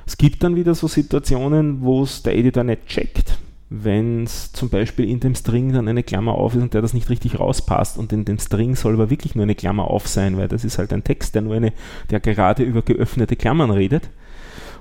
[0.06, 3.38] Es gibt dann wieder so Situationen, wo es der Editor nicht checkt.
[3.70, 6.92] Wenn es zum Beispiel in dem String dann eine Klammer auf ist und der das
[6.92, 10.36] nicht richtig rauspasst und in dem String soll aber wirklich nur eine Klammer auf sein,
[10.36, 11.72] weil das ist halt ein Text, der nur eine,
[12.10, 14.10] der gerade über geöffnete Klammern redet.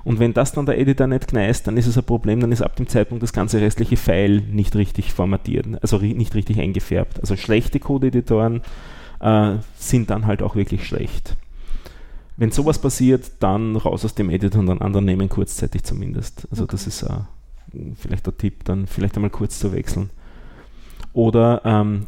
[0.02, 2.62] Und wenn das dann der Editor nicht kneist, dann ist es ein Problem, dann ist
[2.62, 7.20] ab dem Zeitpunkt das ganze restliche File nicht richtig formatiert, also nicht richtig eingefärbt.
[7.20, 8.62] Also schlechte Code-Editoren
[9.20, 11.36] äh, sind dann halt auch wirklich schlecht.
[12.36, 16.48] Wenn sowas passiert, dann raus aus dem Editor und dann anderen nehmen, kurzzeitig zumindest.
[16.50, 16.72] Also okay.
[16.72, 17.24] das ist uh,
[17.96, 20.10] vielleicht der Tipp, dann vielleicht einmal kurz zu wechseln.
[21.12, 22.06] Oder ähm,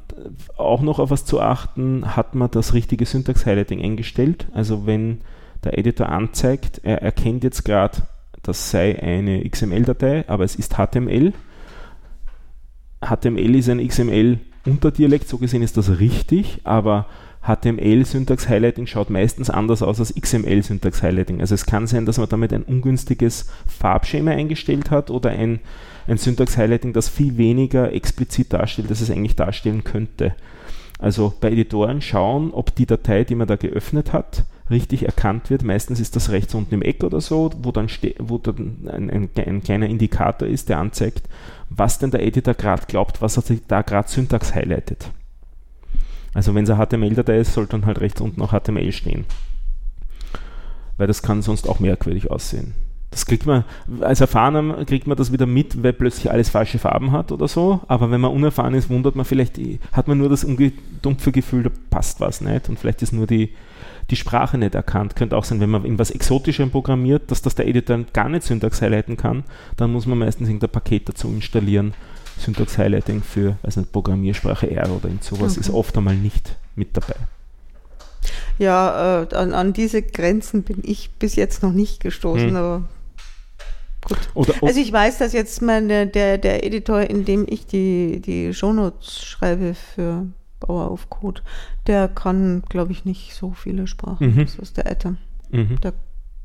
[0.57, 4.47] auch noch auf was zu achten, hat man das richtige Syntax-Highlighting eingestellt.
[4.55, 5.21] Also wenn
[5.65, 7.99] der Editor anzeigt, er erkennt jetzt gerade,
[8.43, 11.33] das sei eine XML-Datei, aber es ist HTML.
[13.05, 13.81] HTML ist ein
[14.63, 17.07] XML-Unterdialekt, so gesehen ist das richtig, aber
[17.45, 21.41] HTML-Syntax-Highlighting schaut meistens anders aus als XML-Syntax-Highlighting.
[21.41, 25.59] Also es kann sein, dass man damit ein ungünstiges Farbschema eingestellt hat oder ein,
[26.07, 30.35] ein Syntax-Highlighting, das viel weniger explizit darstellt, als es eigentlich darstellen könnte.
[31.01, 35.63] Also bei Editoren schauen, ob die Datei, die man da geöffnet hat, richtig erkannt wird.
[35.63, 39.31] Meistens ist das rechts unten im Eck oder so, wo dann, wo dann ein, ein,
[39.37, 41.29] ein, kleiner Indikator ist, der anzeigt,
[41.71, 45.11] was denn der Editor gerade glaubt, was er da gerade Syntax highlightet.
[46.35, 49.25] Also wenn es eine HTML-Datei ist, sollte dann halt rechts unten auch HTML stehen.
[50.97, 52.75] Weil das kann sonst auch merkwürdig aussehen.
[53.11, 53.65] Das kriegt man,
[54.01, 57.81] als Erfahrener kriegt man das wieder mit, weil plötzlich alles falsche Farben hat oder so.
[57.87, 59.61] Aber wenn man unerfahren ist, wundert man vielleicht,
[59.93, 60.47] hat man nur das
[61.03, 62.71] dumpfe Gefühl, da passt was nicht.
[62.71, 63.51] Und vielleicht ist nur die,
[64.13, 65.17] die Sprache nicht erkannt.
[65.17, 68.83] Könnte auch sein, wenn man irgendwas Exotischem programmiert, dass das der Editor gar nicht Syntax
[68.83, 69.43] highlighten kann,
[69.77, 71.95] dann muss man meistens irgendein Paket dazu installieren,
[72.39, 75.61] Syntax Highlighting für weiß nicht, Programmiersprache R oder in sowas okay.
[75.61, 77.17] ist oft einmal nicht mit dabei.
[78.59, 82.57] Ja, äh, an, an, diese Grenzen bin ich bis jetzt noch nicht gestoßen, hm.
[82.57, 82.83] aber
[84.07, 84.19] gut.
[84.35, 88.53] Oder, also ich weiß, dass jetzt meine, der, der Editor, in dem ich die, die
[88.53, 90.27] Shownotes schreibe für
[90.61, 91.41] Bauer auf Code,
[91.87, 94.35] der kann, glaube ich, nicht so viele Sprachen.
[94.35, 94.41] Mhm.
[94.41, 95.19] Das ist der Atom.
[95.51, 95.81] Mhm.
[95.81, 95.95] Der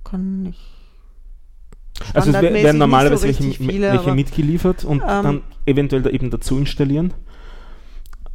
[0.03, 0.77] kann nicht
[2.13, 6.29] also es werden normalerweise so welche, viele, welche mitgeliefert und ähm, dann eventuell da eben
[6.29, 7.13] dazu installieren.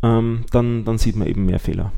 [0.03, 1.93] Ähm, dann, dann sieht man eben mehr Fehler.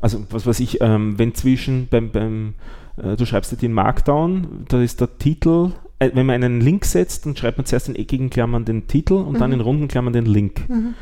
[0.00, 2.54] Also was weiß ich, ähm, wenn zwischen beim, beim
[2.96, 7.24] äh, du schreibst den Markdown, da ist der Titel, äh, wenn man einen Link setzt,
[7.24, 9.38] dann schreibt man zuerst in eckigen Klammern den Titel und mhm.
[9.38, 10.68] dann in runden Klammern den Link.
[10.68, 10.94] Mhm.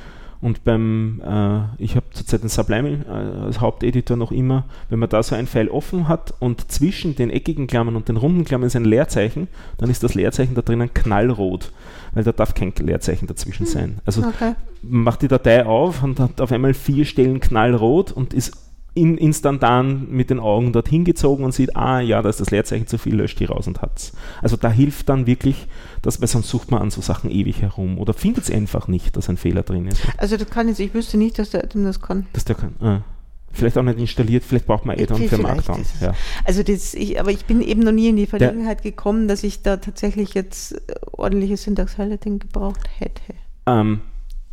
[0.42, 5.08] Und beim, äh, ich habe zurzeit den Sublime äh, als Haupteditor noch immer, wenn man
[5.08, 8.66] da so ein Pfeil offen hat und zwischen den eckigen Klammern und den runden Klammern
[8.66, 9.46] ist ein Leerzeichen,
[9.78, 11.72] dann ist das Leerzeichen da drinnen knallrot,
[12.12, 13.72] weil da darf kein Leerzeichen dazwischen hm.
[13.72, 13.98] sein.
[14.04, 14.54] Also okay.
[14.82, 20.08] macht die Datei auf und hat auf einmal vier Stellen knallrot und ist in, instantan
[20.10, 23.14] mit den Augen dorthin gezogen und sieht, ah ja, da ist das Leerzeichen zu viel,
[23.14, 24.12] löscht die raus und hat's.
[24.42, 25.66] Also da hilft dann wirklich,
[26.02, 29.16] dass, weil sonst sucht man an so Sachen ewig herum oder findet es einfach nicht,
[29.16, 30.02] dass ein Fehler drin ist.
[30.18, 32.26] Also das kann jetzt, ich wüsste nicht, dass der Atom das kann.
[32.32, 33.00] Dass der kann, ah.
[33.54, 35.84] Vielleicht auch nicht installiert, vielleicht braucht man Add-on für Markdown.
[36.00, 36.14] Ja.
[36.44, 39.60] Also das, ich, aber ich bin eben noch nie in die Verlegenheit gekommen, dass ich
[39.60, 40.80] da tatsächlich jetzt
[41.12, 43.34] ordentliches Syntax-Highlighting gebraucht hätte.
[43.66, 44.00] Ähm,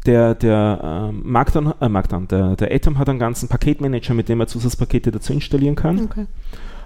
[0.06, 4.40] der, der äh, Markdown, äh, Markdown, der, der Atom hat einen ganzen Paketmanager, mit dem
[4.40, 6.06] er Zusatzpakete dazu installieren kann.
[6.06, 6.26] Okay.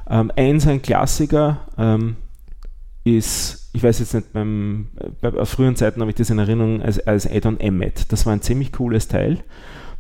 [0.10, 2.18] Ähm, eins, ein Klassiker, ähm,
[3.04, 4.88] ist, ich weiß jetzt nicht, beim,
[5.22, 8.12] bei, aus früheren Zeiten habe ich das in Erinnerung als, als Add-on Emmet.
[8.12, 9.40] Das war ein ziemlich cooles Teil.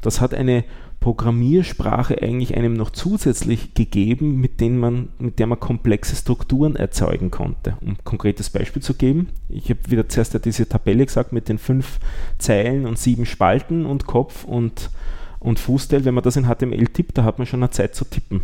[0.03, 0.63] Das hat eine
[0.99, 7.29] Programmiersprache eigentlich einem noch zusätzlich gegeben, mit, denen man, mit der man komplexe Strukturen erzeugen
[7.29, 7.75] konnte.
[7.81, 11.49] Um ein konkretes Beispiel zu geben, ich habe wieder zuerst ja diese Tabelle gesagt mit
[11.49, 11.99] den fünf
[12.37, 14.91] Zeilen und sieben Spalten und Kopf und,
[15.39, 16.05] und Fußteil.
[16.05, 18.41] Wenn man das in HTML tippt, da hat man schon eine Zeit zu tippen.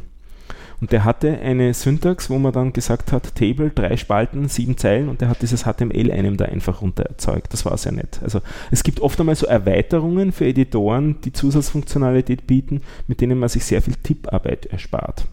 [0.82, 5.10] Und der hatte eine Syntax, wo man dann gesagt hat, Table, drei Spalten, sieben Zeilen
[5.10, 7.52] und der hat dieses HTML einem da einfach runter erzeugt.
[7.52, 8.20] Das war sehr nett.
[8.24, 13.50] Also es gibt oft einmal so Erweiterungen für Editoren, die Zusatzfunktionalität bieten, mit denen man
[13.50, 15.26] sich sehr viel Tipparbeit erspart.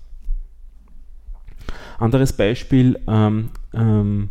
[1.99, 4.31] Anderes Beispiel, ähm, ähm,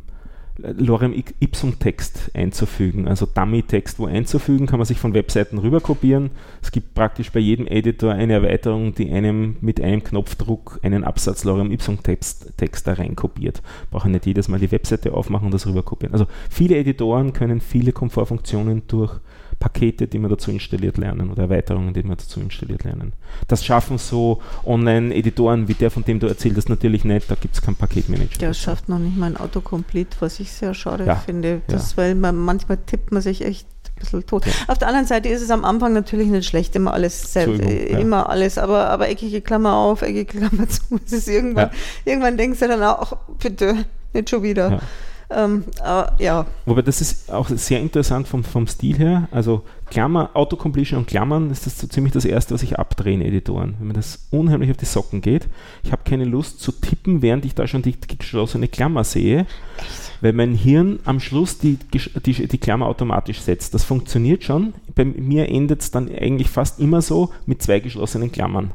[0.57, 6.31] Lorem Ipsum Text einzufügen, also Dummy-Text wo einzufügen, kann man sich von Webseiten rüber kopieren.
[6.61, 11.43] Es gibt praktisch bei jedem Editor eine Erweiterung, die einem mit einem Knopfdruck einen Absatz
[11.43, 13.61] Lorem Ipsum Text, Text da rein kopiert.
[13.91, 16.13] Brauche nicht jedes Mal die Webseite aufmachen und das rüber kopieren.
[16.13, 19.19] Also viele Editoren können viele Komfortfunktionen durch
[19.59, 23.13] Pakete, die man dazu installiert lernen oder Erweiterungen, die man dazu installiert lernen.
[23.47, 27.29] Das schaffen so Online-Editoren wie der, von dem du erzählt hast, natürlich nicht.
[27.29, 28.39] Da gibt es kein Paketmanager.
[28.39, 31.61] Der schafft noch nicht mal ein Autocomplete, was ich sehr schade ja, finde.
[31.67, 31.97] Das, ja.
[31.97, 34.45] Weil man, manchmal tippt man sich echt ein bisschen tot.
[34.45, 34.51] Ja.
[34.67, 37.99] Auf der anderen Seite ist es am Anfang natürlich nicht schlecht, immer alles selbst, äh,
[37.99, 40.81] immer alles, aber, aber eckige Klammer auf, eckige Klammer zu.
[41.05, 41.71] Es ist irgendwann,
[42.03, 44.81] irgendwann denkst du dann auch, bitte, nicht schon wieder.
[45.29, 46.45] Ähm, äh, ja.
[46.65, 49.27] Wobei das ist auch sehr interessant vom, vom Stil her.
[49.31, 53.21] Also Klammer, Autocompletion und Klammern ist das so ziemlich das Erste, was ich abdrehe in
[53.21, 53.75] Editoren.
[53.79, 55.47] Wenn mir das unheimlich auf die Socken geht.
[55.83, 59.47] Ich habe keine Lust zu tippen, während ich da schon die geschlossene Klammer sehe.
[59.77, 60.11] Echt?
[60.21, 63.73] Weil mein Hirn am Schluss die, die, die Klammer automatisch setzt.
[63.73, 64.73] Das funktioniert schon.
[64.95, 68.71] Bei mir endet es dann eigentlich fast immer so mit zwei geschlossenen Klammern.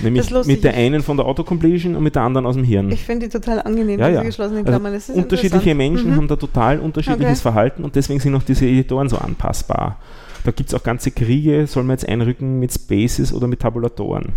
[0.00, 2.90] Nämlich mit der einen von der Autocompletion und mit der anderen aus dem Hirn.
[2.90, 4.12] Ich finde die total angenehm, ja, ja.
[4.20, 4.92] diese geschlossenen also Klammern.
[4.92, 6.16] Also unterschiedliche Menschen mhm.
[6.16, 7.42] haben da total unterschiedliches okay.
[7.42, 9.98] Verhalten und deswegen sind auch diese Editoren so anpassbar.
[10.44, 14.32] Da gibt es auch ganze Kriege, soll man jetzt einrücken mit Spaces oder mit Tabulatoren.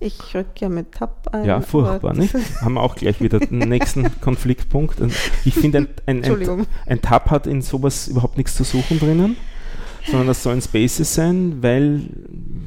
[0.00, 1.44] Ich rücke ja mit Tab ein.
[1.44, 2.34] Ja, furchtbar, nicht?
[2.60, 4.96] Haben wir auch gleich wieder den nächsten Konfliktpunkt.
[5.44, 9.36] Ich finde, ein, ein, ein, ein Tab hat in sowas überhaupt nichts zu suchen drinnen
[10.06, 12.02] sondern das sollen Spaces sein, weil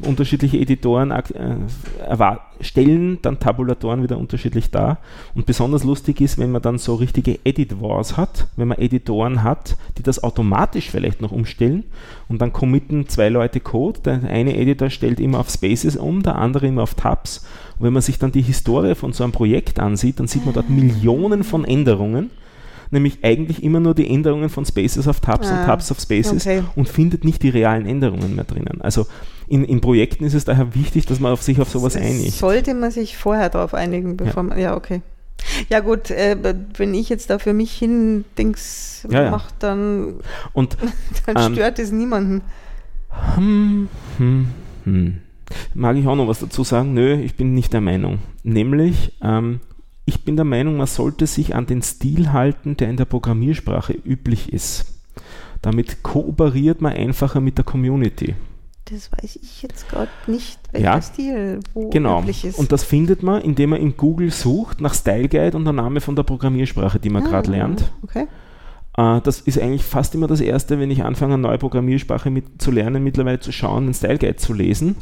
[0.04, 1.26] unterschiedliche Editoren äh,
[2.62, 5.00] stellen dann Tabulatoren wieder unterschiedlich dar.
[5.34, 9.44] Und besonders lustig ist, wenn man dann so richtige Edit Wars hat, wenn man Editoren
[9.44, 11.84] hat, die das automatisch vielleicht noch umstellen
[12.30, 14.00] und dann committen zwei Leute Code.
[14.06, 17.46] Der eine Editor stellt immer auf Spaces um, der andere immer auf Tabs.
[17.78, 20.54] Und wenn man sich dann die Historie von so einem Projekt ansieht, dann sieht man
[20.54, 22.30] dort Millionen von Änderungen
[22.92, 26.46] nämlich eigentlich immer nur die Änderungen von Spaces auf Tabs ah, und Tabs auf Spaces
[26.46, 26.64] okay.
[26.76, 28.82] und findet nicht die realen Änderungen mehr drinnen.
[28.82, 29.08] Also
[29.48, 32.34] in, in Projekten ist es daher wichtig, dass man auf sich auf sowas einigt.
[32.34, 34.50] Sollte man sich vorher darauf einigen, bevor ja.
[34.50, 35.02] man, ja, okay.
[35.70, 36.38] Ja gut, äh,
[36.78, 40.16] wenn ich jetzt da für mich hin Dings ja, mache, dann,
[40.54, 40.78] und,
[41.26, 42.42] dann ähm, stört es niemanden.
[43.36, 44.48] Hm, hm,
[44.84, 45.18] hm.
[45.74, 46.94] Mag ich auch noch was dazu sagen?
[46.94, 48.20] Nö, ich bin nicht der Meinung.
[48.44, 49.60] Nämlich, ähm,
[50.06, 53.94] ich bin der Meinung, man sollte sich an den Stil halten, der in der Programmiersprache
[53.94, 54.86] üblich ist.
[55.62, 58.36] Damit kooperiert man einfacher mit der Community.
[58.86, 62.20] Das weiß ich jetzt gerade nicht, welcher ja, Stil wo genau.
[62.20, 62.60] üblich ist.
[62.60, 66.02] Und das findet man, indem man in Google sucht nach Style Guide und der Name
[66.02, 67.92] von der Programmiersprache, die man ah, gerade lernt.
[68.04, 68.28] Okay.
[68.98, 72.62] Uh, das ist eigentlich fast immer das Erste, wenn ich anfange, eine neue Programmiersprache mit,
[72.62, 74.96] zu lernen, mittlerweile zu schauen, einen Style Guide zu lesen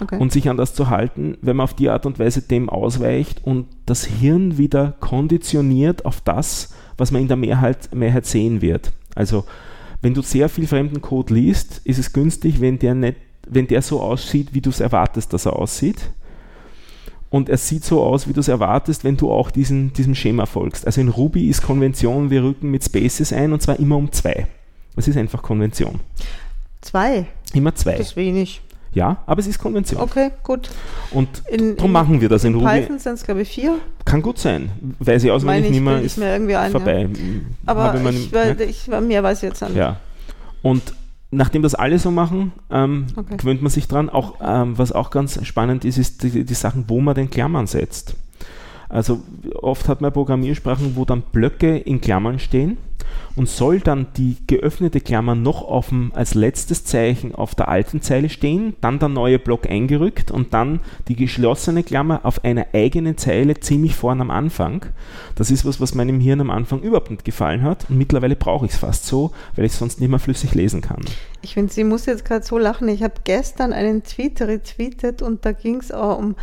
[0.00, 0.18] okay.
[0.18, 3.44] und sich an das zu halten, wenn man auf die Art und Weise dem ausweicht
[3.44, 8.92] und das Hirn wieder konditioniert auf das, was man in der Mehrheit, Mehrheit sehen wird.
[9.14, 9.44] Also
[10.02, 13.16] wenn du sehr viel fremden Code liest, ist es günstig, wenn der, nicht,
[13.48, 16.10] wenn der so aussieht, wie du es erwartest, dass er aussieht.
[17.28, 20.46] Und er sieht so aus, wie du es erwartest, wenn du auch diesen, diesem Schema
[20.46, 20.86] folgst.
[20.86, 24.46] Also in Ruby ist Konvention, wir rücken mit Spaces ein und zwar immer um zwei.
[24.94, 26.00] Das ist einfach Konvention.
[26.80, 27.26] Zwei?
[27.52, 27.96] Immer zwei.
[27.96, 28.62] Das ist wenig.
[28.96, 30.00] Ja, aber es ist Konvention.
[30.00, 30.70] Okay, gut.
[31.10, 32.80] Und in, darum machen wir das in, in Ruby.
[32.80, 33.74] Python sind es, glaube ich, vier.
[34.06, 34.70] Kann gut sein.
[35.00, 36.00] Weiß ich auswendig nicht mehr.
[36.00, 37.02] Ist mir irgendwie ein, vorbei.
[37.02, 37.08] Ja.
[37.66, 39.76] Aber ich, weil, ich, mehr weiß ich jetzt nicht.
[39.76, 40.00] Ja.
[40.62, 40.94] Und
[41.30, 43.36] nachdem das alle so machen, ähm, okay.
[43.36, 44.08] gewöhnt man sich dran.
[44.08, 47.66] Auch, ähm, was auch ganz spannend ist, ist die, die Sachen, wo man den Klammern
[47.66, 48.14] setzt.
[48.88, 49.20] Also
[49.60, 52.78] oft hat man Programmiersprachen, wo dann Blöcke in Klammern stehen
[53.36, 58.28] und soll dann die geöffnete Klammer noch auf als letztes Zeichen auf der alten Zeile
[58.28, 63.60] stehen, dann der neue Block eingerückt und dann die geschlossene Klammer auf einer eigenen Zeile
[63.60, 64.86] ziemlich vorne am Anfang.
[65.36, 68.66] Das ist was, was meinem Hirn am Anfang überhaupt nicht gefallen hat und mittlerweile brauche
[68.66, 71.02] ich es fast so, weil ich sonst nicht mehr flüssig lesen kann.
[71.42, 72.88] Ich finde, sie muss jetzt gerade so lachen.
[72.88, 76.34] Ich habe gestern einen Tweet retweetet und da ging es auch um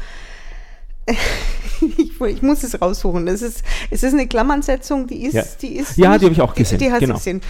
[1.98, 3.28] ich, ich, muss es raussuchen.
[3.28, 5.44] Es ist, es ist eine Klammernsetzung, die ist, ja.
[5.62, 5.98] die ist.
[5.98, 6.80] Ja, die habe ich auch gesehen.
[6.80, 7.16] Die, die genau.
[7.16, 7.42] gesehen.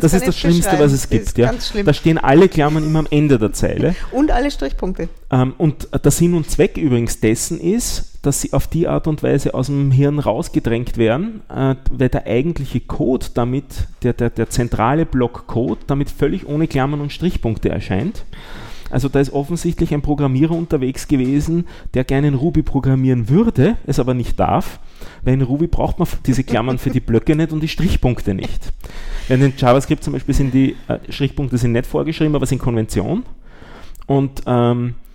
[0.00, 1.38] Das ist das Schlimmste, was es gibt.
[1.38, 1.52] Ja.
[1.84, 3.94] Da stehen alle Klammern immer am Ende der Zeile.
[4.12, 5.08] und alle Strichpunkte.
[5.30, 9.22] Ähm, und der Sinn und Zweck übrigens dessen ist, dass sie auf die Art und
[9.22, 13.64] Weise aus dem Hirn rausgedrängt werden, äh, weil der eigentliche Code damit,
[14.02, 18.24] der, der, der zentrale Block Code, damit völlig ohne Klammern und Strichpunkte erscheint.
[18.90, 23.98] Also da ist offensichtlich ein Programmierer unterwegs gewesen, der gerne in Ruby programmieren würde, es
[23.98, 24.80] aber nicht darf,
[25.22, 28.72] weil in Ruby braucht man diese Klammern für die Blöcke nicht und die Strichpunkte nicht.
[29.28, 33.24] Wenn in JavaScript zum Beispiel sind die äh, Strichpunkte sind nicht vorgeschrieben, aber sind Konvention.
[34.06, 35.09] Und ähm, äh,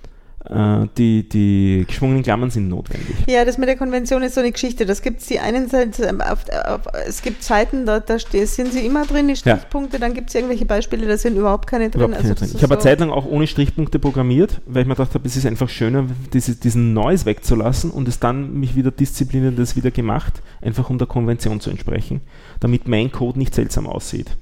[0.97, 3.15] die, die geschwungenen Klammern sind notwendig.
[3.27, 4.85] Ja, das mit der Konvention ist so eine Geschichte.
[4.85, 8.73] Das gibt es die einen Seite, ähm, auf, auf, es gibt Zeiten, da, da sind
[8.73, 10.01] sie immer drin, die Strichpunkte, ja.
[10.01, 12.01] dann gibt es irgendwelche Beispiele, da sind überhaupt keine drin.
[12.01, 12.55] Überhaupt keine also drin.
[12.55, 15.27] Ich habe so eine Zeit lang auch ohne Strichpunkte programmiert, weil ich mir gedacht habe,
[15.27, 19.75] es ist einfach schöner, diese, diesen Noise wegzulassen und es dann mich wieder diszipliniert das
[19.75, 22.21] wieder gemacht, einfach um der Konvention zu entsprechen,
[22.59, 24.37] damit mein Code nicht seltsam aussieht.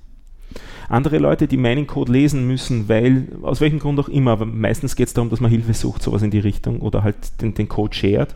[0.90, 4.96] Andere Leute, die meinen Code lesen müssen, weil, aus welchem Grund auch immer, aber meistens
[4.96, 7.70] geht es darum, dass man Hilfe sucht, sowas in die Richtung oder halt den, den
[7.70, 8.36] Code shared,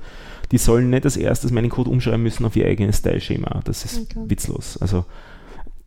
[0.52, 3.62] die sollen nicht als erstes meinen Code umschreiben müssen auf ihr eigenes Style-Schema.
[3.66, 4.30] Das ist okay.
[4.30, 4.78] witzlos.
[4.78, 5.06] Also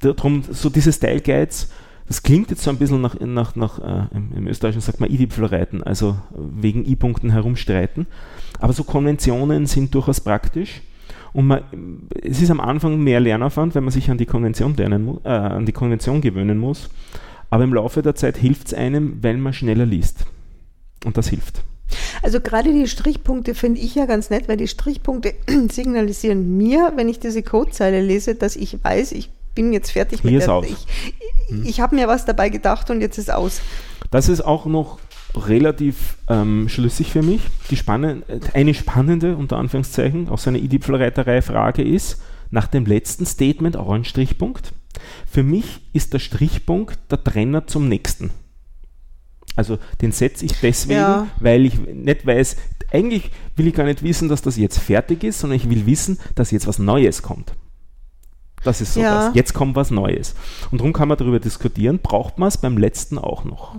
[0.01, 1.71] darum, so diese Style-Guides,
[2.07, 4.07] das klingt jetzt so ein bisschen nach, nach, nach äh,
[4.37, 8.07] im, Österreichischen sagt man i reiten, also wegen I-Punkten herumstreiten.
[8.59, 10.83] Aber so Konventionen sind durchaus praktisch
[11.33, 11.63] Und man,
[12.23, 15.67] es ist am Anfang mehr Lernaufwand, wenn man sich an die Konvention, lernen, äh, an
[15.67, 16.91] die Konvention gewöhnen muss.
[17.51, 20.25] Aber im Laufe der Zeit hilft es einem, weil man schneller liest.
[21.05, 21.63] Und das hilft.
[22.23, 25.35] Also gerade die Strichpunkte finde ich ja ganz nett, weil die Strichpunkte
[25.71, 30.31] signalisieren mir, wenn ich diese Codezeile lese, dass ich weiß, ich bin jetzt fertig Hier
[30.31, 30.55] mit ist der.
[30.55, 30.67] aus.
[30.67, 33.61] Ich, ich habe mir was dabei gedacht und jetzt ist aus.
[34.11, 34.99] Das ist auch noch
[35.37, 37.41] relativ ähm, schlüssig für mich.
[37.71, 38.23] Die spannen,
[38.55, 42.21] eine spannende, unter Anführungszeichen, auch so eine ID-Reiterei-Frage ist,
[42.51, 44.73] nach dem letzten Statement auch ein Strichpunkt.
[45.31, 48.31] Für mich ist der Strichpunkt der Trenner zum nächsten.
[49.57, 51.27] Also den setze ich deswegen, Ja.
[51.39, 52.57] weil ich nicht weiß,
[52.93, 56.19] eigentlich will ich gar nicht wissen, dass das jetzt fertig ist, sondern ich will wissen,
[56.35, 57.53] dass jetzt was Neues kommt.
[58.65, 59.27] Das ist so Ja.
[59.27, 59.35] das.
[59.35, 60.35] Jetzt kommt was Neues.
[60.71, 63.77] Und darum kann man darüber diskutieren, braucht man es beim letzten auch noch.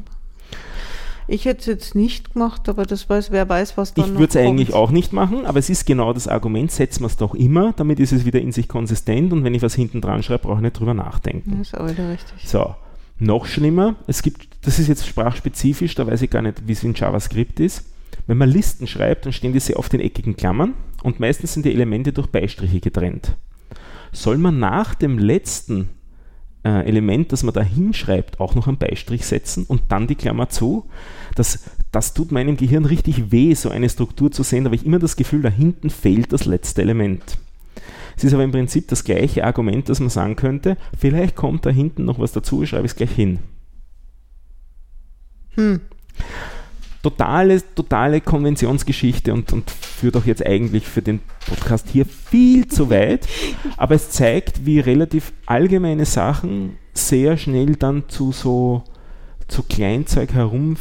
[1.28, 4.26] Ich hätte es jetzt nicht gemacht, aber das weiß, wer weiß, was dann Ich würde
[4.26, 7.36] es eigentlich auch nicht machen, aber es ist genau das Argument, setzen wir es doch
[7.36, 10.44] immer, damit ist es wieder in sich konsistent und wenn ich was hinten dran schreibe,
[10.44, 11.58] brauche ich nicht drüber nachdenken.
[11.58, 12.48] Das ist auch wieder richtig.
[12.48, 12.76] So,
[13.20, 16.84] noch schlimmer, es gibt, das ist jetzt sprachspezifisch, da weiß ich gar nicht, wie es
[16.84, 17.86] in JavaScript ist.
[18.28, 21.66] Wenn man Listen schreibt, dann stehen die sehr oft in eckigen Klammern und meistens sind
[21.66, 23.36] die Elemente durch Beistriche getrennt.
[24.12, 25.90] Soll man nach dem letzten
[26.64, 30.50] äh, Element, das man da hinschreibt, auch noch einen Beistrich setzen und dann die Klammer
[30.50, 30.86] zu?
[31.36, 34.86] Das, das tut meinem Gehirn richtig weh, so eine Struktur zu sehen, da habe ich
[34.86, 37.38] immer das Gefühl, da hinten fehlt das letzte Element.
[38.18, 41.70] Es ist aber im Prinzip das gleiche Argument, dass man sagen könnte, vielleicht kommt da
[41.70, 43.40] hinten noch was dazu, ich schreibe es gleich hin.
[45.56, 45.82] Hm.
[47.04, 52.90] Totale, totale Konventionsgeschichte und, und führt auch jetzt eigentlich für den Podcast hier viel zu
[52.90, 53.28] weit,
[53.78, 58.84] aber es zeigt, wie relativ allgemeine Sachen sehr schnell dann zu so
[59.48, 60.78] zu Kleinzeug herum,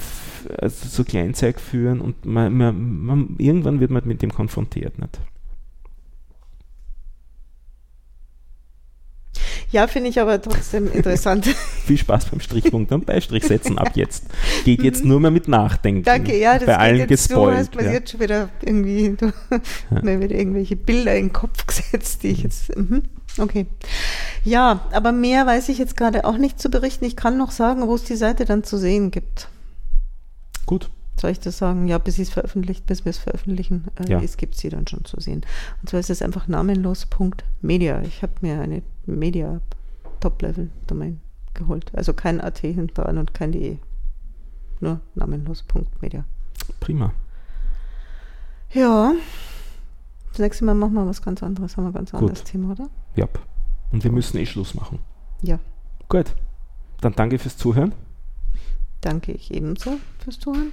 [0.59, 4.99] also zu Kleinzeug führen und man, man, man, irgendwann wird man mit dem konfrontiert.
[4.99, 5.19] Nicht?
[9.73, 11.47] Ja, finde ich aber trotzdem interessant.
[11.87, 14.25] Viel Spaß beim Strichpunkt und Beistrich setzen ab jetzt.
[14.65, 16.03] Geht jetzt nur mehr mit Nachdenken.
[16.03, 17.71] Danke, ja, das Bei geht allen jetzt gespoilt.
[17.73, 17.93] so, ja.
[17.93, 19.33] jetzt schon wieder irgendwie, du,
[20.03, 23.05] mir wieder irgendwelche Bilder in den Kopf gesetzt, die ich jetzt, mhm.
[23.39, 23.67] okay.
[24.45, 27.05] Ja, aber mehr weiß ich jetzt gerade auch nicht zu berichten.
[27.05, 29.49] Ich kann noch sagen, wo es die Seite dann zu sehen gibt.
[30.67, 30.91] Gut.
[31.21, 31.87] Soll ich das sagen?
[31.87, 34.23] Ja, bis es veröffentlicht, bis wir es veröffentlichen, äh, Ja.
[34.23, 35.43] es gibt sie dann schon zu sehen.
[35.83, 38.01] Und zwar ist es einfach namenlos.media.
[38.03, 39.61] Ich habe mir eine Media
[40.21, 41.21] Top-Level-Domain
[41.53, 41.91] geholt.
[41.95, 43.79] Also kein AT hinten dran und kein DE.
[44.81, 46.25] Nur namenlos.media.
[46.81, 47.13] Prima.
[48.73, 49.13] Ja.
[50.31, 51.77] Das nächste Mal machen wir was ganz anderes.
[51.77, 52.21] Haben wir ein ganz Gut.
[52.21, 52.89] anderes Thema, oder?
[53.17, 53.29] Ja.
[53.93, 55.01] Und wir müssen eh Schluss machen.
[55.43, 55.59] Ja.
[56.09, 56.35] Gut.
[57.03, 57.93] Dann danke fürs Zuhören
[59.01, 60.73] Danke ich ebenso fürs Zuhören